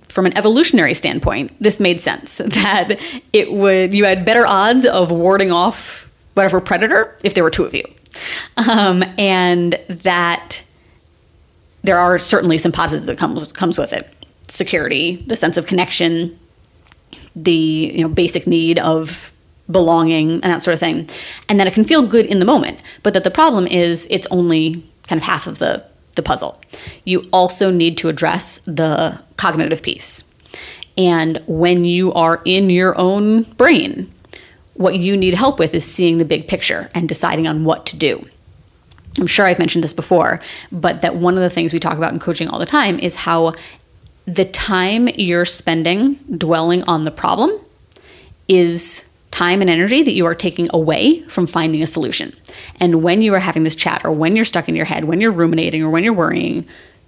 [0.09, 3.01] from an evolutionary standpoint, this made sense that
[3.33, 7.65] it would you had better odds of warding off whatever predator if there were two
[7.65, 7.83] of you
[8.69, 10.63] um, and that
[11.83, 14.09] there are certainly some positives that comes comes with it:
[14.49, 16.39] security, the sense of connection,
[17.43, 19.33] the you know basic need of
[19.71, 21.09] belonging, and that sort of thing,
[21.49, 22.83] and that it can feel good in the moment.
[23.03, 26.61] But that the problem is it's only kind of half of the the puzzle.
[27.05, 30.25] You also need to address the cognitive piece.
[30.97, 34.13] And when you are in your own brain,
[34.75, 37.97] what you need help with is seeing the big picture and deciding on what to
[37.97, 38.27] do.
[39.19, 42.13] I'm sure I've mentioned this before, but that one of the things we talk about
[42.13, 43.55] in coaching all the time is how
[44.29, 47.51] the time you're spending dwelling on the problem
[48.47, 52.35] is time and energy that you are taking away from finding a solution.
[52.79, 55.21] And when you are having this chat, or when you're stuck in your head, when
[55.21, 56.67] you're ruminating, or when you're worrying,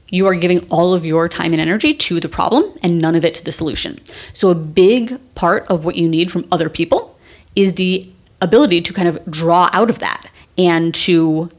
[0.09, 3.24] you are giving all of your time and energy to the problem and none of
[3.24, 3.98] it to the solution.
[4.33, 7.18] So, a big part of what you need from other people
[7.54, 8.09] is the
[8.40, 11.50] ability to kind of draw out of that and to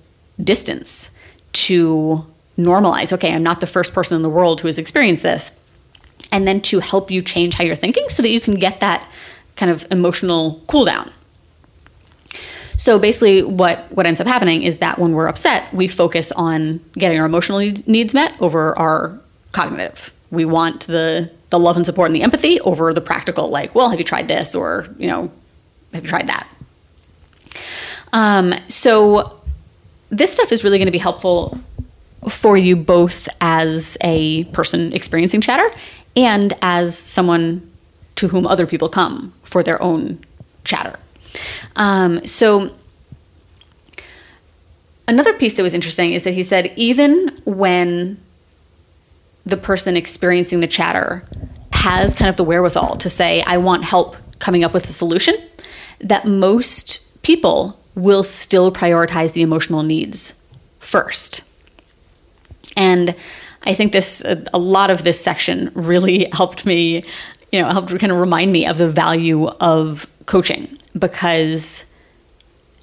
[0.44, 1.10] distance,
[1.54, 2.26] to
[2.64, 3.12] normalize.
[3.14, 5.52] Okay, I'm not the first person in the world who has experienced this.
[6.32, 9.08] And then to help you change how you're thinking so that you can get that
[9.56, 11.12] kind of emotional cool down.
[12.78, 16.80] So basically, what, what ends up happening is that when we're upset, we focus on
[16.94, 19.20] getting our emotional needs met over our
[19.52, 20.14] cognitive.
[20.32, 23.90] We want the the love and support and the empathy over the practical, like, well,
[23.90, 25.30] have you tried this, or you know,
[25.94, 26.48] have you tried that?
[28.14, 29.42] Um, so
[30.10, 31.60] this stuff is really going to be helpful
[32.30, 35.70] for you both as a person experiencing chatter
[36.16, 37.70] and as someone
[38.16, 40.20] to whom other people come for their own
[40.64, 40.98] chatter.
[41.76, 42.76] Um, so,
[45.08, 48.20] another piece that was interesting is that he said even when
[49.46, 51.24] the person experiencing the chatter
[51.72, 55.36] has kind of the wherewithal to say, I want help coming up with a solution,
[56.00, 60.34] that most people will still prioritize the emotional needs
[60.80, 61.42] first.
[62.76, 63.16] And
[63.64, 67.04] I think this, uh, a lot of this section really helped me
[67.52, 71.86] you know, helped kind of remind me of the value of coaching because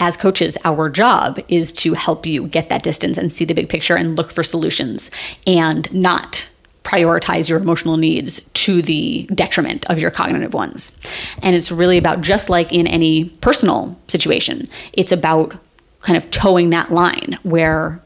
[0.01, 3.69] as coaches, our job is to help you get that distance and see the big
[3.69, 5.11] picture and look for solutions
[5.47, 6.49] and not
[6.85, 10.97] prioritize your emotional needs to the detriment of your cognitive ones.
[11.43, 15.55] And it's really about just like in any personal situation, it's about
[16.01, 18.01] kind of toeing that line where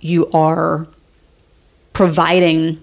[0.00, 0.86] you are
[1.96, 2.78] providing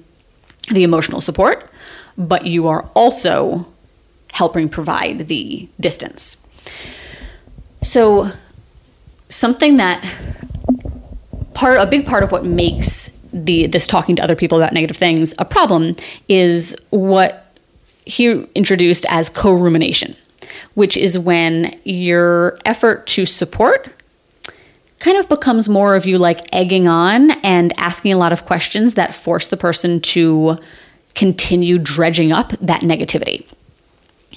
[0.72, 1.70] the emotional support
[2.18, 3.66] but you are also
[4.32, 6.38] helping provide the distance.
[7.84, 8.32] So,
[9.30, 10.04] something that
[11.54, 14.98] part a big part of what makes the this talking to other people about negative
[14.98, 15.96] things a problem
[16.28, 17.56] is what
[18.06, 20.16] he introduced as co-rumination,
[20.76, 23.90] which is when your effort to support
[25.04, 28.96] kind of becomes more of you like egging on and asking a lot of questions
[28.96, 30.58] that force the person to
[31.14, 33.46] continue dredging up that negativity.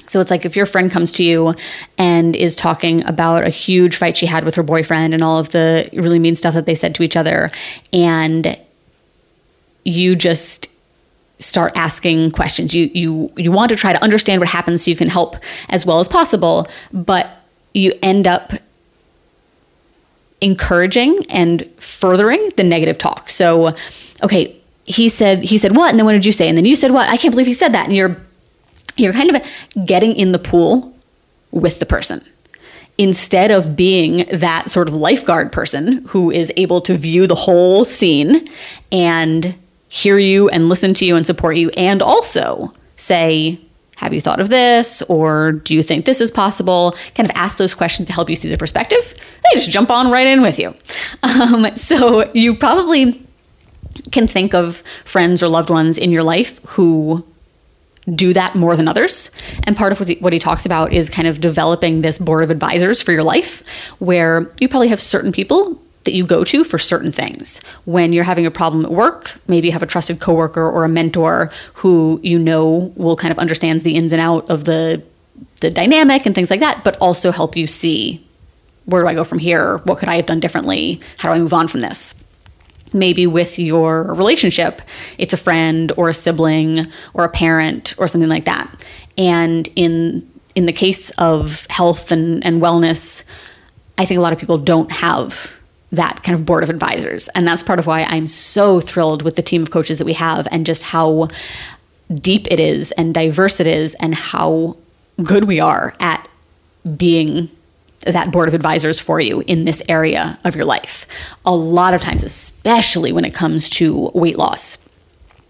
[0.08, 1.54] So it's like if your friend comes to you
[1.98, 5.50] and is talking about a huge fight she had with her boyfriend and all of
[5.50, 7.52] the really mean stuff that they said to each other,
[7.92, 8.58] and
[9.84, 10.68] you just
[11.38, 12.74] start asking questions.
[12.74, 15.36] You you you want to try to understand what happens so you can help
[15.68, 18.52] as well as possible, but you end up
[20.46, 23.28] encouraging and furthering the negative talk.
[23.28, 23.74] So,
[24.22, 25.90] okay, he said he said what?
[25.90, 26.48] And then what did you say?
[26.48, 27.08] And then you said what?
[27.08, 27.86] I can't believe he said that.
[27.86, 28.16] And you're
[28.96, 29.42] you're kind of
[29.84, 30.94] getting in the pool
[31.50, 32.24] with the person.
[32.96, 37.84] Instead of being that sort of lifeguard person who is able to view the whole
[37.84, 38.48] scene
[38.90, 39.54] and
[39.88, 43.60] hear you and listen to you and support you and also say
[43.96, 45.02] have you thought of this?
[45.02, 46.94] Or do you think this is possible?
[47.14, 49.14] Kind of ask those questions to help you see the perspective.
[49.14, 50.74] They just jump on right in with you.
[51.22, 53.22] Um, so you probably
[54.12, 57.24] can think of friends or loved ones in your life who
[58.14, 59.30] do that more than others.
[59.64, 62.44] And part of what he, what he, talks about is kind of developing this board
[62.44, 63.66] of advisors for your life,
[63.98, 67.60] where you probably have certain people that you go to for certain things.
[67.84, 70.88] When you're having a problem at work, maybe you have a trusted coworker or a
[70.88, 75.02] mentor who you know will kind of understand the ins and out of the
[75.60, 78.22] the dynamic and things like that, but also help you see
[78.86, 79.78] where do I go from here?
[79.78, 81.00] What could I have done differently?
[81.18, 82.14] How do I move on from this?
[82.94, 84.82] maybe with your relationship,
[85.18, 88.72] it's a friend or a sibling or a parent or something like that.
[89.16, 93.22] And in in the case of health and, and wellness,
[93.98, 95.52] I think a lot of people don't have
[95.92, 97.28] that kind of board of advisors.
[97.28, 100.14] And that's part of why I'm so thrilled with the team of coaches that we
[100.14, 101.28] have and just how
[102.12, 104.76] deep it is and diverse it is and how
[105.22, 106.28] good we are at
[106.96, 107.50] being
[108.00, 111.06] that board of advisors for you in this area of your life.
[111.44, 114.78] A lot of times, especially when it comes to weight loss,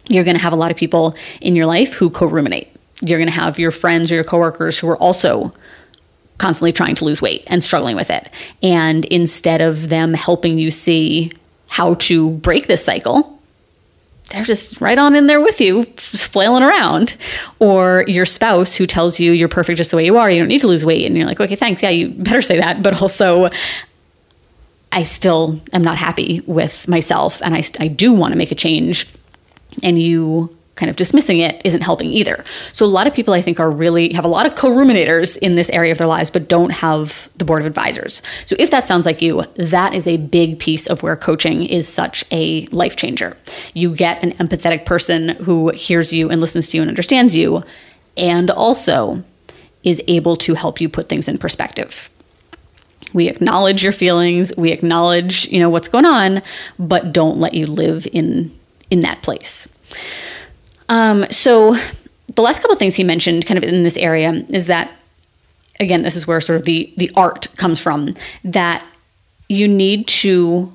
[0.09, 2.69] you're going to have a lot of people in your life who co ruminate.
[3.03, 5.53] You're going to have your friends or your coworkers who are also
[6.39, 8.31] constantly trying to lose weight and struggling with it.
[8.63, 11.33] And instead of them helping you see
[11.69, 13.33] how to break this cycle,
[14.31, 17.17] they're just right on in there with you, flailing around.
[17.61, 20.49] Or your spouse who tells you you're perfect just the way you are, you don't
[20.49, 21.07] need to lose weight.
[21.07, 21.83] And you're like, okay, thanks.
[21.83, 22.83] Yeah, you better say that.
[22.87, 23.51] But also,
[24.93, 28.55] I still am not happy with myself and I, I do want to make a
[28.55, 29.09] change.
[29.83, 32.45] And you kind of dismissing it isn't helping either.
[32.73, 35.55] So a lot of people I think are really have a lot of co-ruminators in
[35.55, 38.23] this area of their lives but don't have the board of advisors.
[38.45, 41.89] So if that sounds like you, that is a big piece of where coaching is
[41.89, 43.37] such a life changer.
[43.75, 47.65] You get an empathetic person who hears you and listens to you and understands you
[48.17, 49.25] and also
[49.83, 52.11] is able to help you put things in perspective.
[53.15, 56.43] We acknowledge your feelings, we acknowledge, you know, what's going on,
[56.79, 58.55] but don't let you live in
[58.91, 59.69] in that place.
[60.89, 61.77] Um, so
[62.35, 64.91] the last couple things he mentioned kind of in this area is that
[65.81, 68.15] again, this is where sort of the the art comes from
[68.45, 68.85] that
[69.49, 70.73] you need to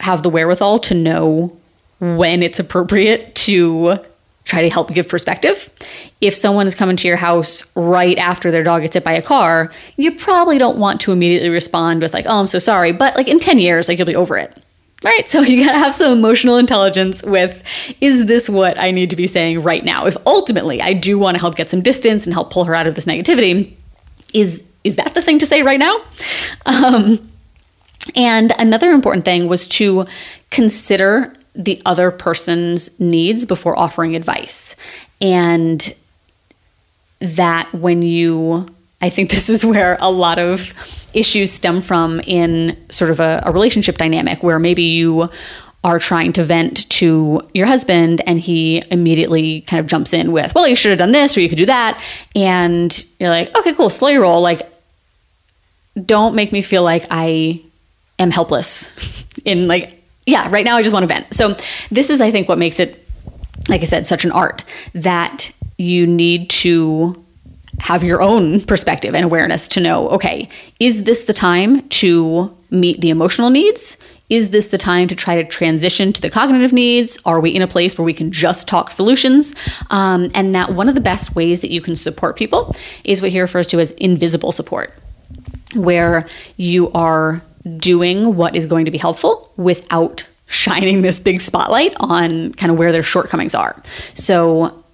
[0.00, 1.56] have the wherewithal to know
[2.00, 3.98] when it's appropriate to
[4.44, 5.68] try to help give perspective.
[6.20, 9.22] If someone is coming to your house right after their dog gets hit by a
[9.22, 13.14] car, you probably don't want to immediately respond with like, "Oh, I'm so sorry," but
[13.16, 14.56] like in 10 years like you'll be over it.
[15.02, 15.28] Right.
[15.28, 17.62] So you got to have some emotional intelligence with
[18.00, 20.06] is this what I need to be saying right now?
[20.06, 22.86] If ultimately I do want to help get some distance and help pull her out
[22.86, 23.74] of this negativity,
[24.34, 25.98] is is that the thing to say right now?
[26.64, 27.28] Um,
[28.16, 30.06] and another important thing was to
[30.50, 34.74] consider the other person's needs before offering advice.
[35.20, 35.94] And
[37.20, 40.72] that when you I think this is where a lot of
[41.14, 45.28] issues stem from in sort of a, a, relationship dynamic where maybe you
[45.82, 50.54] are trying to vent to your husband and he immediately kind of jumps in with,
[50.54, 52.02] well, you should have done this or you could do that.
[52.36, 54.42] And you're like, okay, cool, slow your roll.
[54.42, 54.70] Like,
[56.04, 57.62] don't make me feel like I
[58.18, 58.92] am helpless
[59.44, 61.32] in like, yeah, right now I just want to vent.
[61.32, 61.56] So,
[61.90, 63.04] this is, I think, what makes it,
[63.68, 64.62] like I said, such an art
[64.94, 67.19] that you need to
[67.80, 73.00] have your own perspective and awareness to know okay, is this the time to meet
[73.00, 73.96] the emotional needs?
[74.28, 77.18] Is this the time to try to transition to the cognitive needs?
[77.24, 79.54] Are we in a place where we can just talk solutions?
[79.90, 83.32] Um, and that one of the best ways that you can support people is what
[83.32, 84.94] he refers to as invisible support,
[85.74, 87.42] where you are
[87.76, 92.78] doing what is going to be helpful without shining this big spotlight on kind of
[92.78, 93.80] where their shortcomings are.
[94.14, 94.84] So,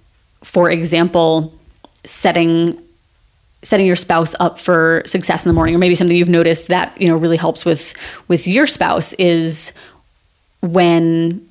[0.43, 1.56] for example,
[2.03, 2.81] setting
[3.63, 6.99] setting your spouse up for success in the morning or maybe something you've noticed that
[7.01, 7.93] you know really helps with
[8.27, 9.73] with your spouse is
[10.61, 11.45] when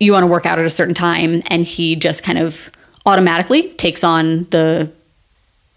[0.00, 2.70] you want to work out at a certain time and he just kind of
[3.06, 4.90] automatically takes on the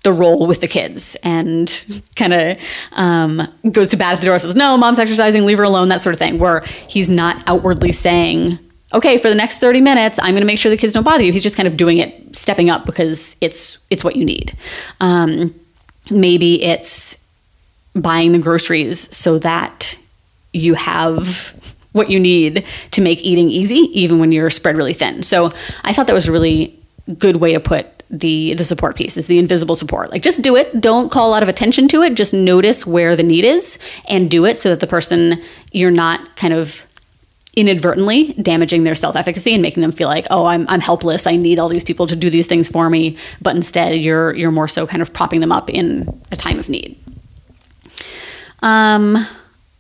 [0.03, 2.57] the role with the kids and kind of
[2.91, 6.01] um, goes to bat at the door says no mom's exercising leave her alone that
[6.01, 8.59] sort of thing where he's not outwardly saying
[8.93, 11.23] okay, for the next 30 minutes, I'm going to make sure the kids don't bother
[11.23, 11.31] you.
[11.31, 14.55] He's just kind of doing it, stepping up because it's it's what you need.
[14.99, 15.53] Um,
[16.09, 17.17] maybe it's
[17.95, 19.97] buying the groceries so that
[20.53, 21.53] you have
[21.93, 25.23] what you need to make eating easy, even when you're spread really thin.
[25.23, 25.51] So
[25.83, 26.77] I thought that was a really
[27.17, 30.55] good way to put the the support piece is the invisible support like just do
[30.55, 33.79] it don't call a lot of attention to it just notice where the need is
[34.07, 36.85] and do it so that the person you're not kind of
[37.55, 41.25] inadvertently damaging their self-efficacy and making them feel like oh I'm, I'm helpless.
[41.25, 43.17] I need all these people to do these things for me.
[43.41, 46.69] But instead you're you're more so kind of propping them up in a time of
[46.69, 46.97] need.
[48.61, 49.15] Um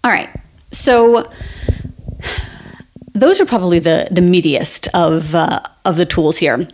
[0.03, 0.29] all right.
[0.71, 1.29] So
[3.13, 6.67] those are probably the the meatiest of uh, of the tools here.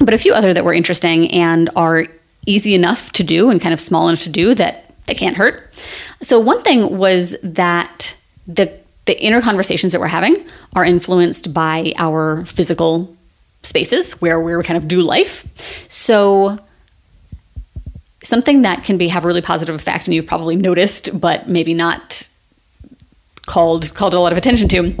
[0.00, 2.06] But a few other that were interesting and are
[2.46, 5.76] easy enough to do and kind of small enough to do that they can't hurt.
[6.22, 8.16] So one thing was that
[8.46, 8.72] the
[9.06, 10.44] the inner conversations that we're having
[10.74, 13.16] are influenced by our physical
[13.62, 15.46] spaces where we kind of do life.
[15.88, 16.58] So
[18.22, 21.74] something that can be have a really positive effect and you've probably noticed but maybe
[21.74, 22.28] not
[23.46, 24.92] called called a lot of attention to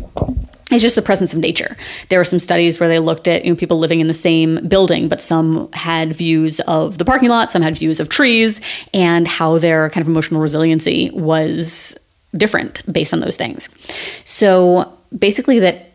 [0.72, 1.76] is just the presence of nature.
[2.08, 4.66] There were some studies where they looked at you know, people living in the same
[4.68, 8.60] building, but some had views of the parking lot, some had views of trees,
[8.92, 11.96] and how their kind of emotional resiliency was
[12.36, 13.68] different based on those things.
[14.24, 15.92] So basically, that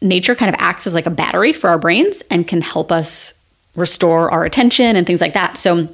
[0.00, 3.34] nature kind of acts as like a battery for our brains and can help us
[3.76, 5.56] restore our attention and things like that.
[5.56, 5.88] So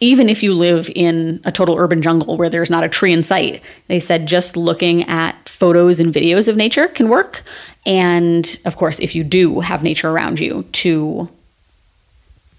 [0.00, 3.22] even if you live in a total urban jungle where there's not a tree in
[3.22, 7.42] sight, they said just looking at photos and videos of nature can work.
[7.84, 11.28] And of course, if you do have nature around you, to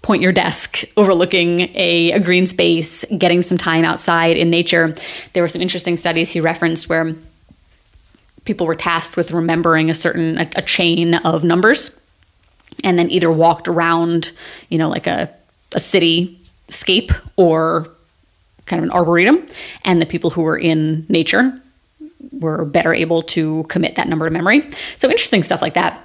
[0.02, 4.94] point your desk overlooking a, a green space, getting some time outside in nature.
[5.32, 7.14] There were some interesting studies he referenced where
[8.44, 11.98] people were tasked with remembering a certain a, a chain of numbers
[12.82, 14.32] and then either walked around,
[14.70, 15.28] you know, like a,
[15.72, 17.90] a cityscape or
[18.66, 19.44] kind of an arboretum,
[19.84, 21.60] and the people who were in nature
[22.32, 24.66] were better able to commit that number to memory.
[24.96, 26.02] So interesting stuff like that.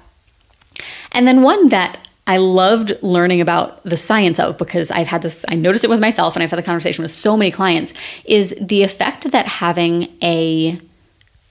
[1.11, 5.45] And then one that I loved learning about the science of because I've had this,
[5.47, 7.93] I noticed it with myself and I've had the conversation with so many clients
[8.25, 10.79] is the effect that having a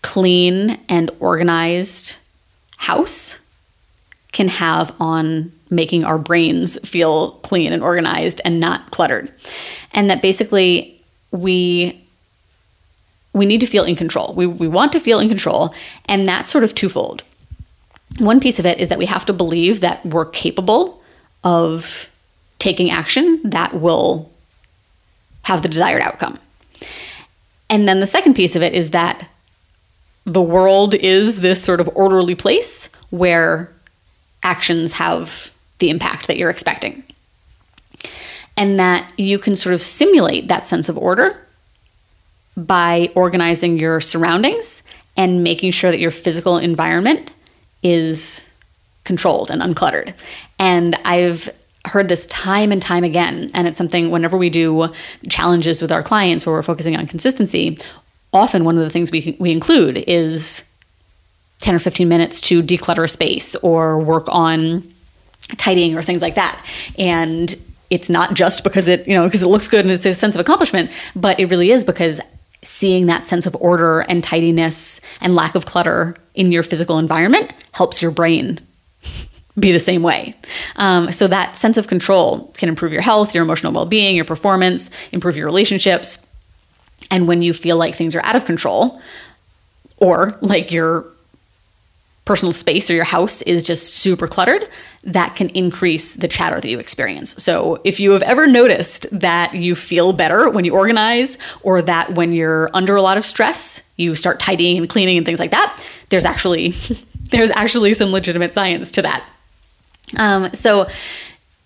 [0.03, 2.16] clean and organized
[2.77, 3.39] house
[4.33, 9.33] can have on making our brains feel clean and organized and not cluttered.
[9.93, 11.01] And that basically
[11.31, 12.01] we
[13.33, 14.33] we need to feel in control.
[14.35, 15.75] We, we want to feel in control,
[16.07, 17.25] and that's sort of twofold.
[18.18, 21.02] One piece of it is that we have to believe that we're capable
[21.42, 22.08] of
[22.58, 24.30] taking action that will
[25.42, 26.38] have the desired outcome.
[27.68, 29.28] And then the second piece of it is that
[30.24, 33.70] the world is this sort of orderly place where
[34.42, 37.02] actions have the impact that you're expecting.
[38.56, 41.36] And that you can sort of simulate that sense of order
[42.56, 44.82] by organizing your surroundings
[45.16, 47.32] and making sure that your physical environment
[47.85, 48.49] is
[49.05, 50.14] controlled and uncluttered.
[50.59, 51.49] And I've
[51.87, 53.51] heard this time and time again.
[53.55, 54.93] And it's something whenever we do
[55.28, 57.78] challenges with our clients where we're focusing on consistency,
[58.32, 60.64] often one of the things we, we include is
[61.61, 64.82] 10 or 15 minutes to declutter a space or work on
[65.57, 66.59] tidying or things like that.
[66.99, 67.55] And
[67.91, 70.35] it's not just because it, you know, because it looks good and it's a sense
[70.35, 72.20] of accomplishment, but it really is because
[72.62, 77.53] seeing that sense of order and tidiness and lack of clutter in your physical environment
[77.72, 78.61] helps your brain
[79.59, 80.35] be the same way.
[80.76, 84.24] Um, so that sense of control can improve your health, your emotional well being, your
[84.24, 86.24] performance, improve your relationships.
[87.11, 89.01] And when you feel like things are out of control,
[89.99, 91.07] or like your
[92.24, 94.68] personal space or your house is just super cluttered,
[95.05, 97.41] that can increase the chatter that you experience.
[97.43, 102.14] So, if you have ever noticed that you feel better when you organize, or that
[102.14, 105.51] when you're under a lot of stress, you start tidying and cleaning and things like
[105.51, 105.78] that,
[106.11, 106.70] there's actually
[107.30, 109.28] there's actually some legitimate science to that.
[110.16, 110.88] Um, so,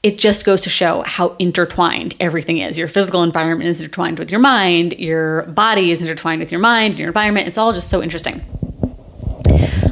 [0.03, 2.79] it just goes to show how intertwined everything is.
[2.79, 6.99] Your physical environment is intertwined with your mind, your body is intertwined with your mind,
[6.99, 7.49] your environment.
[7.49, 8.41] It's all just so interesting.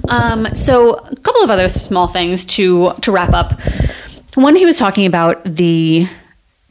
[0.09, 3.61] Um, so a couple of other small things to to wrap up.
[4.35, 6.07] One, he was talking about the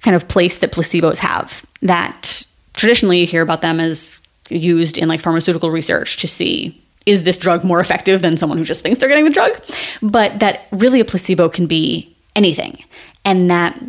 [0.01, 1.65] kind of place that placebos have.
[1.81, 7.23] That traditionally you hear about them as used in like pharmaceutical research to see is
[7.23, 9.59] this drug more effective than someone who just thinks they're getting the drug,
[10.01, 12.83] but that really a placebo can be anything,
[13.23, 13.79] and that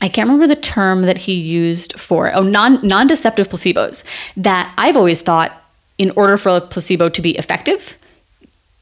[0.00, 4.02] I can't remember the term that he used for oh non non deceptive placebos.
[4.36, 5.62] That I've always thought
[5.98, 7.96] in order for a placebo to be effective,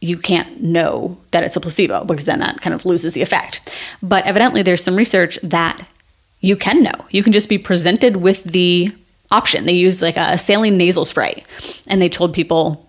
[0.01, 3.75] you can't know that it's a placebo because then that kind of loses the effect.
[4.03, 5.87] But evidently, there's some research that
[6.41, 6.93] you can know.
[7.11, 8.95] You can just be presented with the
[9.31, 9.65] option.
[9.65, 11.43] They used like a saline nasal spray
[11.87, 12.84] and they told people,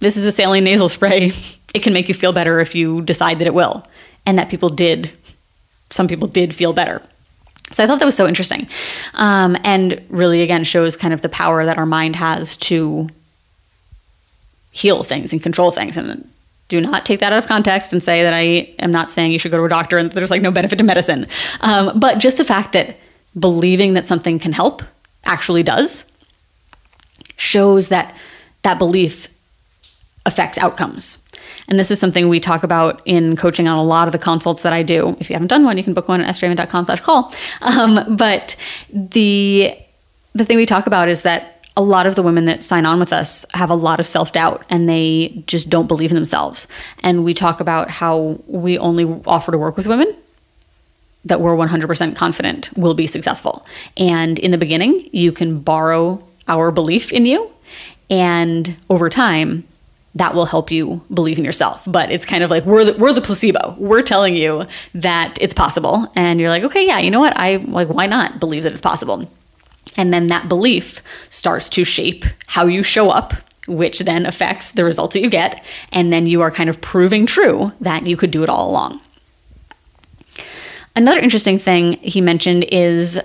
[0.00, 1.32] this is a saline nasal spray.
[1.74, 3.84] It can make you feel better if you decide that it will.
[4.26, 5.10] And that people did,
[5.90, 7.02] some people did feel better.
[7.72, 8.68] So I thought that was so interesting.
[9.14, 13.08] Um, and really, again, shows kind of the power that our mind has to
[14.70, 15.96] heal things and control things.
[15.96, 16.28] And
[16.68, 19.38] do not take that out of context and say that I am not saying you
[19.38, 21.26] should go to a doctor and there's like no benefit to medicine.
[21.60, 22.98] Um, but just the fact that
[23.38, 24.82] believing that something can help
[25.24, 26.04] actually does
[27.36, 28.14] shows that
[28.62, 29.28] that belief
[30.26, 31.18] affects outcomes.
[31.68, 34.62] And this is something we talk about in coaching on a lot of the consults
[34.62, 35.16] that I do.
[35.20, 37.32] If you haven't done one, you can book one at estheravant.com slash call.
[37.62, 38.56] Um, but
[38.92, 39.76] the
[40.34, 42.98] the thing we talk about is that a lot of the women that sign on
[42.98, 46.68] with us have a lot of self doubt and they just don't believe in themselves.
[47.02, 50.14] And we talk about how we only offer to work with women
[51.24, 53.64] that we're 100% confident will be successful.
[53.96, 57.50] And in the beginning, you can borrow our belief in you.
[58.10, 59.66] And over time,
[60.14, 61.84] that will help you believe in yourself.
[61.86, 63.74] But it's kind of like we're the, we're the placebo.
[63.78, 67.36] We're telling you that it's possible, and you're like, okay, yeah, you know what?
[67.36, 69.28] I like why not believe that it's possible?
[69.96, 73.34] And then that belief starts to shape how you show up,
[73.68, 75.64] which then affects the results that you get.
[75.92, 79.00] And then you are kind of proving true that you could do it all along.
[80.96, 83.20] Another interesting thing he mentioned is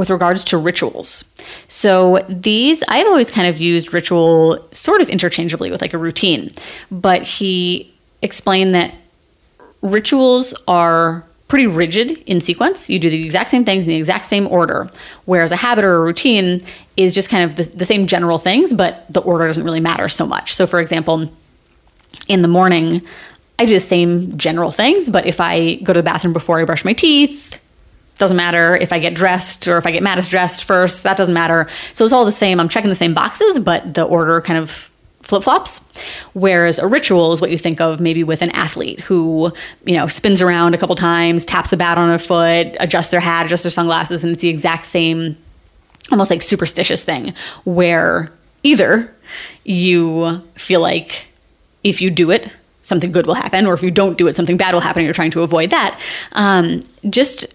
[0.00, 1.26] with regards to rituals.
[1.68, 6.52] So these, I've always kind of used ritual sort of interchangeably with like a routine,
[6.90, 7.92] but he
[8.22, 8.94] explained that
[9.82, 12.88] rituals are pretty rigid in sequence.
[12.88, 14.88] You do the exact same things in the exact same order.
[15.26, 16.62] Whereas a habit or a routine
[16.96, 20.08] is just kind of the, the same general things, but the order doesn't really matter
[20.08, 20.54] so much.
[20.54, 21.30] So, for example,
[22.26, 23.02] in the morning,
[23.58, 26.64] I do the same general things, but if I go to the bathroom before I
[26.64, 27.60] brush my teeth,
[28.20, 31.04] Doesn't matter if I get dressed or if I get Mattis dressed first.
[31.04, 31.66] That doesn't matter.
[31.94, 32.60] So it's all the same.
[32.60, 34.90] I'm checking the same boxes, but the order kind of
[35.22, 35.80] flip flops.
[36.34, 39.50] Whereas a ritual is what you think of maybe with an athlete who,
[39.86, 43.20] you know, spins around a couple times, taps the bat on a foot, adjusts their
[43.20, 45.34] hat, adjusts their sunglasses, and it's the exact same,
[46.10, 47.32] almost like superstitious thing
[47.64, 48.30] where
[48.64, 49.10] either
[49.64, 51.26] you feel like
[51.84, 54.58] if you do it, something good will happen, or if you don't do it, something
[54.58, 55.98] bad will happen, and you're trying to avoid that.
[56.32, 57.46] Um, just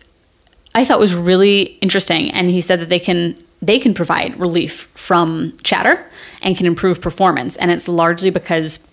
[0.76, 2.30] I thought was really interesting.
[2.32, 6.05] And he said that they can they can provide relief from chatter
[6.43, 7.55] and can improve performance.
[7.55, 8.86] And it's largely because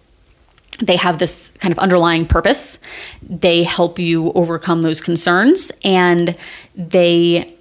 [0.81, 2.79] they have this kind of underlying purpose.
[3.21, 6.37] They help you overcome those concerns and
[6.75, 7.55] they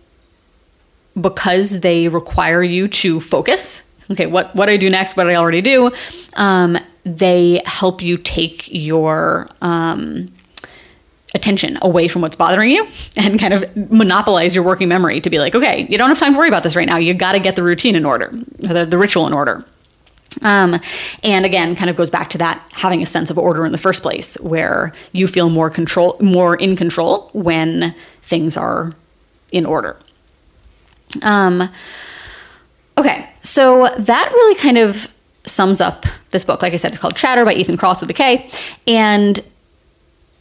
[1.20, 3.84] because they require you to focus.
[4.10, 5.92] Okay, what what I do next, what I already do,
[6.36, 10.32] um, they help you take your um,
[11.34, 15.40] attention away from what's bothering you and kind of monopolize your working memory to be
[15.40, 16.98] like, okay, you don't have time to worry about this right now.
[16.98, 19.66] You got to get the routine in order, the, the ritual in order.
[20.42, 20.80] Um,
[21.24, 23.78] and again, kind of goes back to that having a sense of order in the
[23.78, 28.94] first place, where you feel more control, more in control when things are
[29.52, 29.98] in order.
[31.22, 31.70] Um,
[32.98, 35.08] okay, so that really kind of
[35.46, 36.62] sums up this book.
[36.62, 38.50] Like I said, it's called Chatter by Ethan Kross with a K,
[38.88, 39.40] and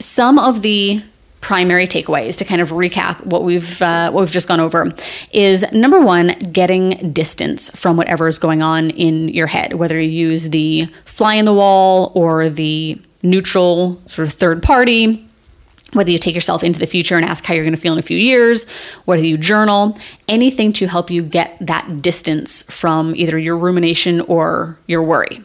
[0.00, 1.02] some of the
[1.40, 4.92] primary takeaways to kind of recap what we've uh, what we've just gone over
[5.32, 10.10] is number one getting distance from whatever is going on in your head whether you
[10.10, 15.26] use the fly in the wall or the neutral sort of third party
[15.92, 17.98] whether you take yourself into the future and ask how you're going to feel in
[17.98, 18.64] a few years,
[19.06, 19.98] whether you journal,
[20.28, 25.42] anything to help you get that distance from either your rumination or your worry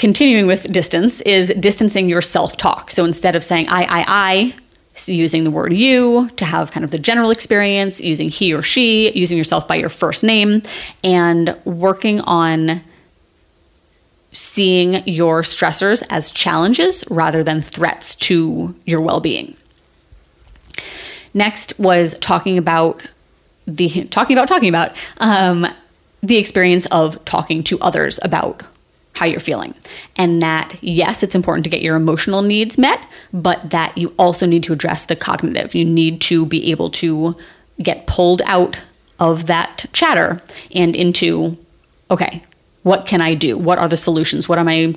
[0.00, 2.90] continuing with distance is distancing your self talk.
[2.90, 4.54] So instead of saying I, I, I,
[5.06, 9.12] using the word you to have kind of the general experience, using he or she,
[9.12, 10.62] using yourself by your first name,
[11.04, 12.82] and working on
[14.32, 19.54] seeing your stressors as challenges rather than threats to your well being.
[21.34, 23.02] Next was talking about
[23.66, 25.66] the talking about talking about um,
[26.22, 28.62] the experience of talking to others about
[29.20, 29.74] how you're feeling.
[30.16, 34.46] And that, yes, it's important to get your emotional needs met, but that you also
[34.46, 35.74] need to address the cognitive.
[35.74, 37.36] You need to be able to
[37.82, 38.80] get pulled out
[39.18, 40.40] of that chatter
[40.74, 41.58] and into,
[42.10, 42.42] okay,
[42.82, 43.58] what can I do?
[43.58, 44.48] What are the solutions?
[44.48, 44.94] What am I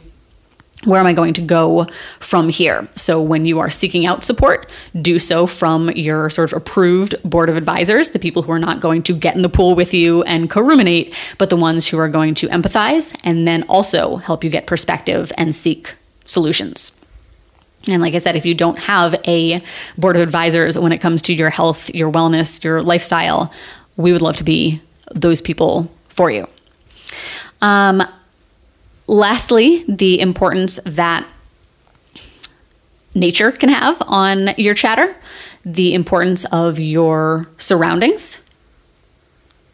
[0.86, 1.88] where am I going to go
[2.20, 2.88] from here?
[2.96, 4.72] So, when you are seeking out support,
[5.02, 8.80] do so from your sort of approved board of advisors, the people who are not
[8.80, 11.98] going to get in the pool with you and co ruminate, but the ones who
[11.98, 16.92] are going to empathize and then also help you get perspective and seek solutions.
[17.88, 19.62] And like I said, if you don't have a
[19.98, 23.52] board of advisors when it comes to your health, your wellness, your lifestyle,
[23.98, 24.82] we would love to be
[25.14, 26.48] those people for you.
[27.62, 28.04] Um,
[29.08, 31.28] Lastly, the importance that
[33.16, 35.16] nature can have on your chatter,
[35.64, 38.42] the importance of your surroundings,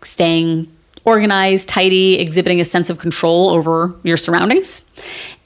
[0.03, 0.71] staying
[1.05, 4.81] organized, tidy, exhibiting a sense of control over your surroundings,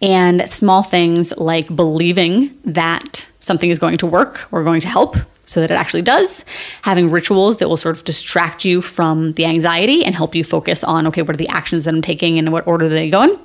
[0.02, 5.16] and small things like believing that something is going to work or going to help
[5.46, 6.46] so that it actually does,
[6.84, 10.84] having rituals that will sort of distract you from the anxiety and help you focus
[10.84, 13.24] on okay, what are the actions that I'm taking and what order do they go
[13.24, 13.40] in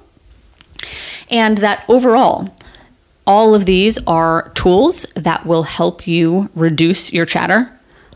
[1.31, 2.55] and that overall,
[3.27, 7.71] all of these are tools that will help you reduce your chatter,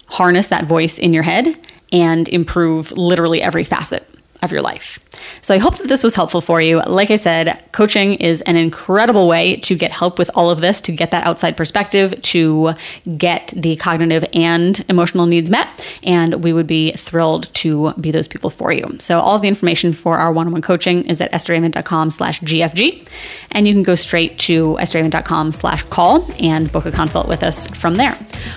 [0.07, 1.59] harness that voice in your head,
[1.93, 4.09] and improve literally every facet
[4.43, 4.99] of your life.
[5.41, 6.81] So I hope that this was helpful for you.
[6.81, 10.81] Like I said, coaching is an incredible way to get help with all of this,
[10.83, 12.75] to get that outside perspective, to
[13.17, 15.69] get the cognitive and emotional needs met.
[16.05, 18.85] And we would be thrilled to be those people for you.
[18.99, 23.09] So all of the information for our one-on-one coaching is at estheravant.com slash GFG.
[23.53, 27.69] And you can go straight to estheravant.com slash call and book a consult with us
[27.69, 28.13] from there.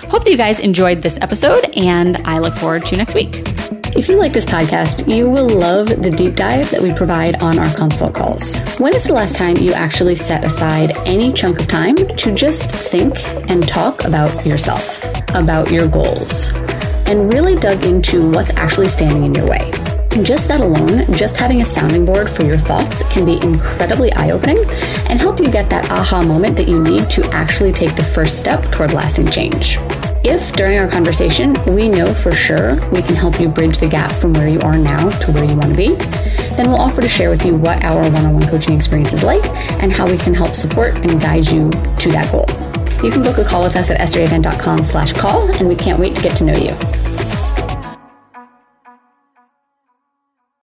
[0.08, 3.75] Hope that you guys enjoyed this episode and I look forward to next week.
[3.96, 7.58] If you like this podcast, you will love the deep dive that we provide on
[7.58, 8.58] our consult calls.
[8.78, 12.70] When is the last time you actually set aside any chunk of time to just
[12.70, 15.02] think and talk about yourself,
[15.34, 16.52] about your goals,
[17.06, 19.70] and really dug into what's actually standing in your way?
[20.22, 24.30] Just that alone, just having a sounding board for your thoughts can be incredibly eye
[24.30, 24.58] opening
[25.08, 28.36] and help you get that aha moment that you need to actually take the first
[28.36, 29.78] step toward lasting change.
[30.28, 34.10] If during our conversation we know for sure we can help you bridge the gap
[34.10, 35.94] from where you are now to where you want to be,
[36.56, 39.22] then we'll offer to share with you what our one on one coaching experience is
[39.22, 39.44] like
[39.80, 42.44] and how we can help support and guide you to that goal.
[43.04, 46.16] You can book a call with us at estheravant.com slash call, and we can't wait
[46.16, 46.74] to get to know you.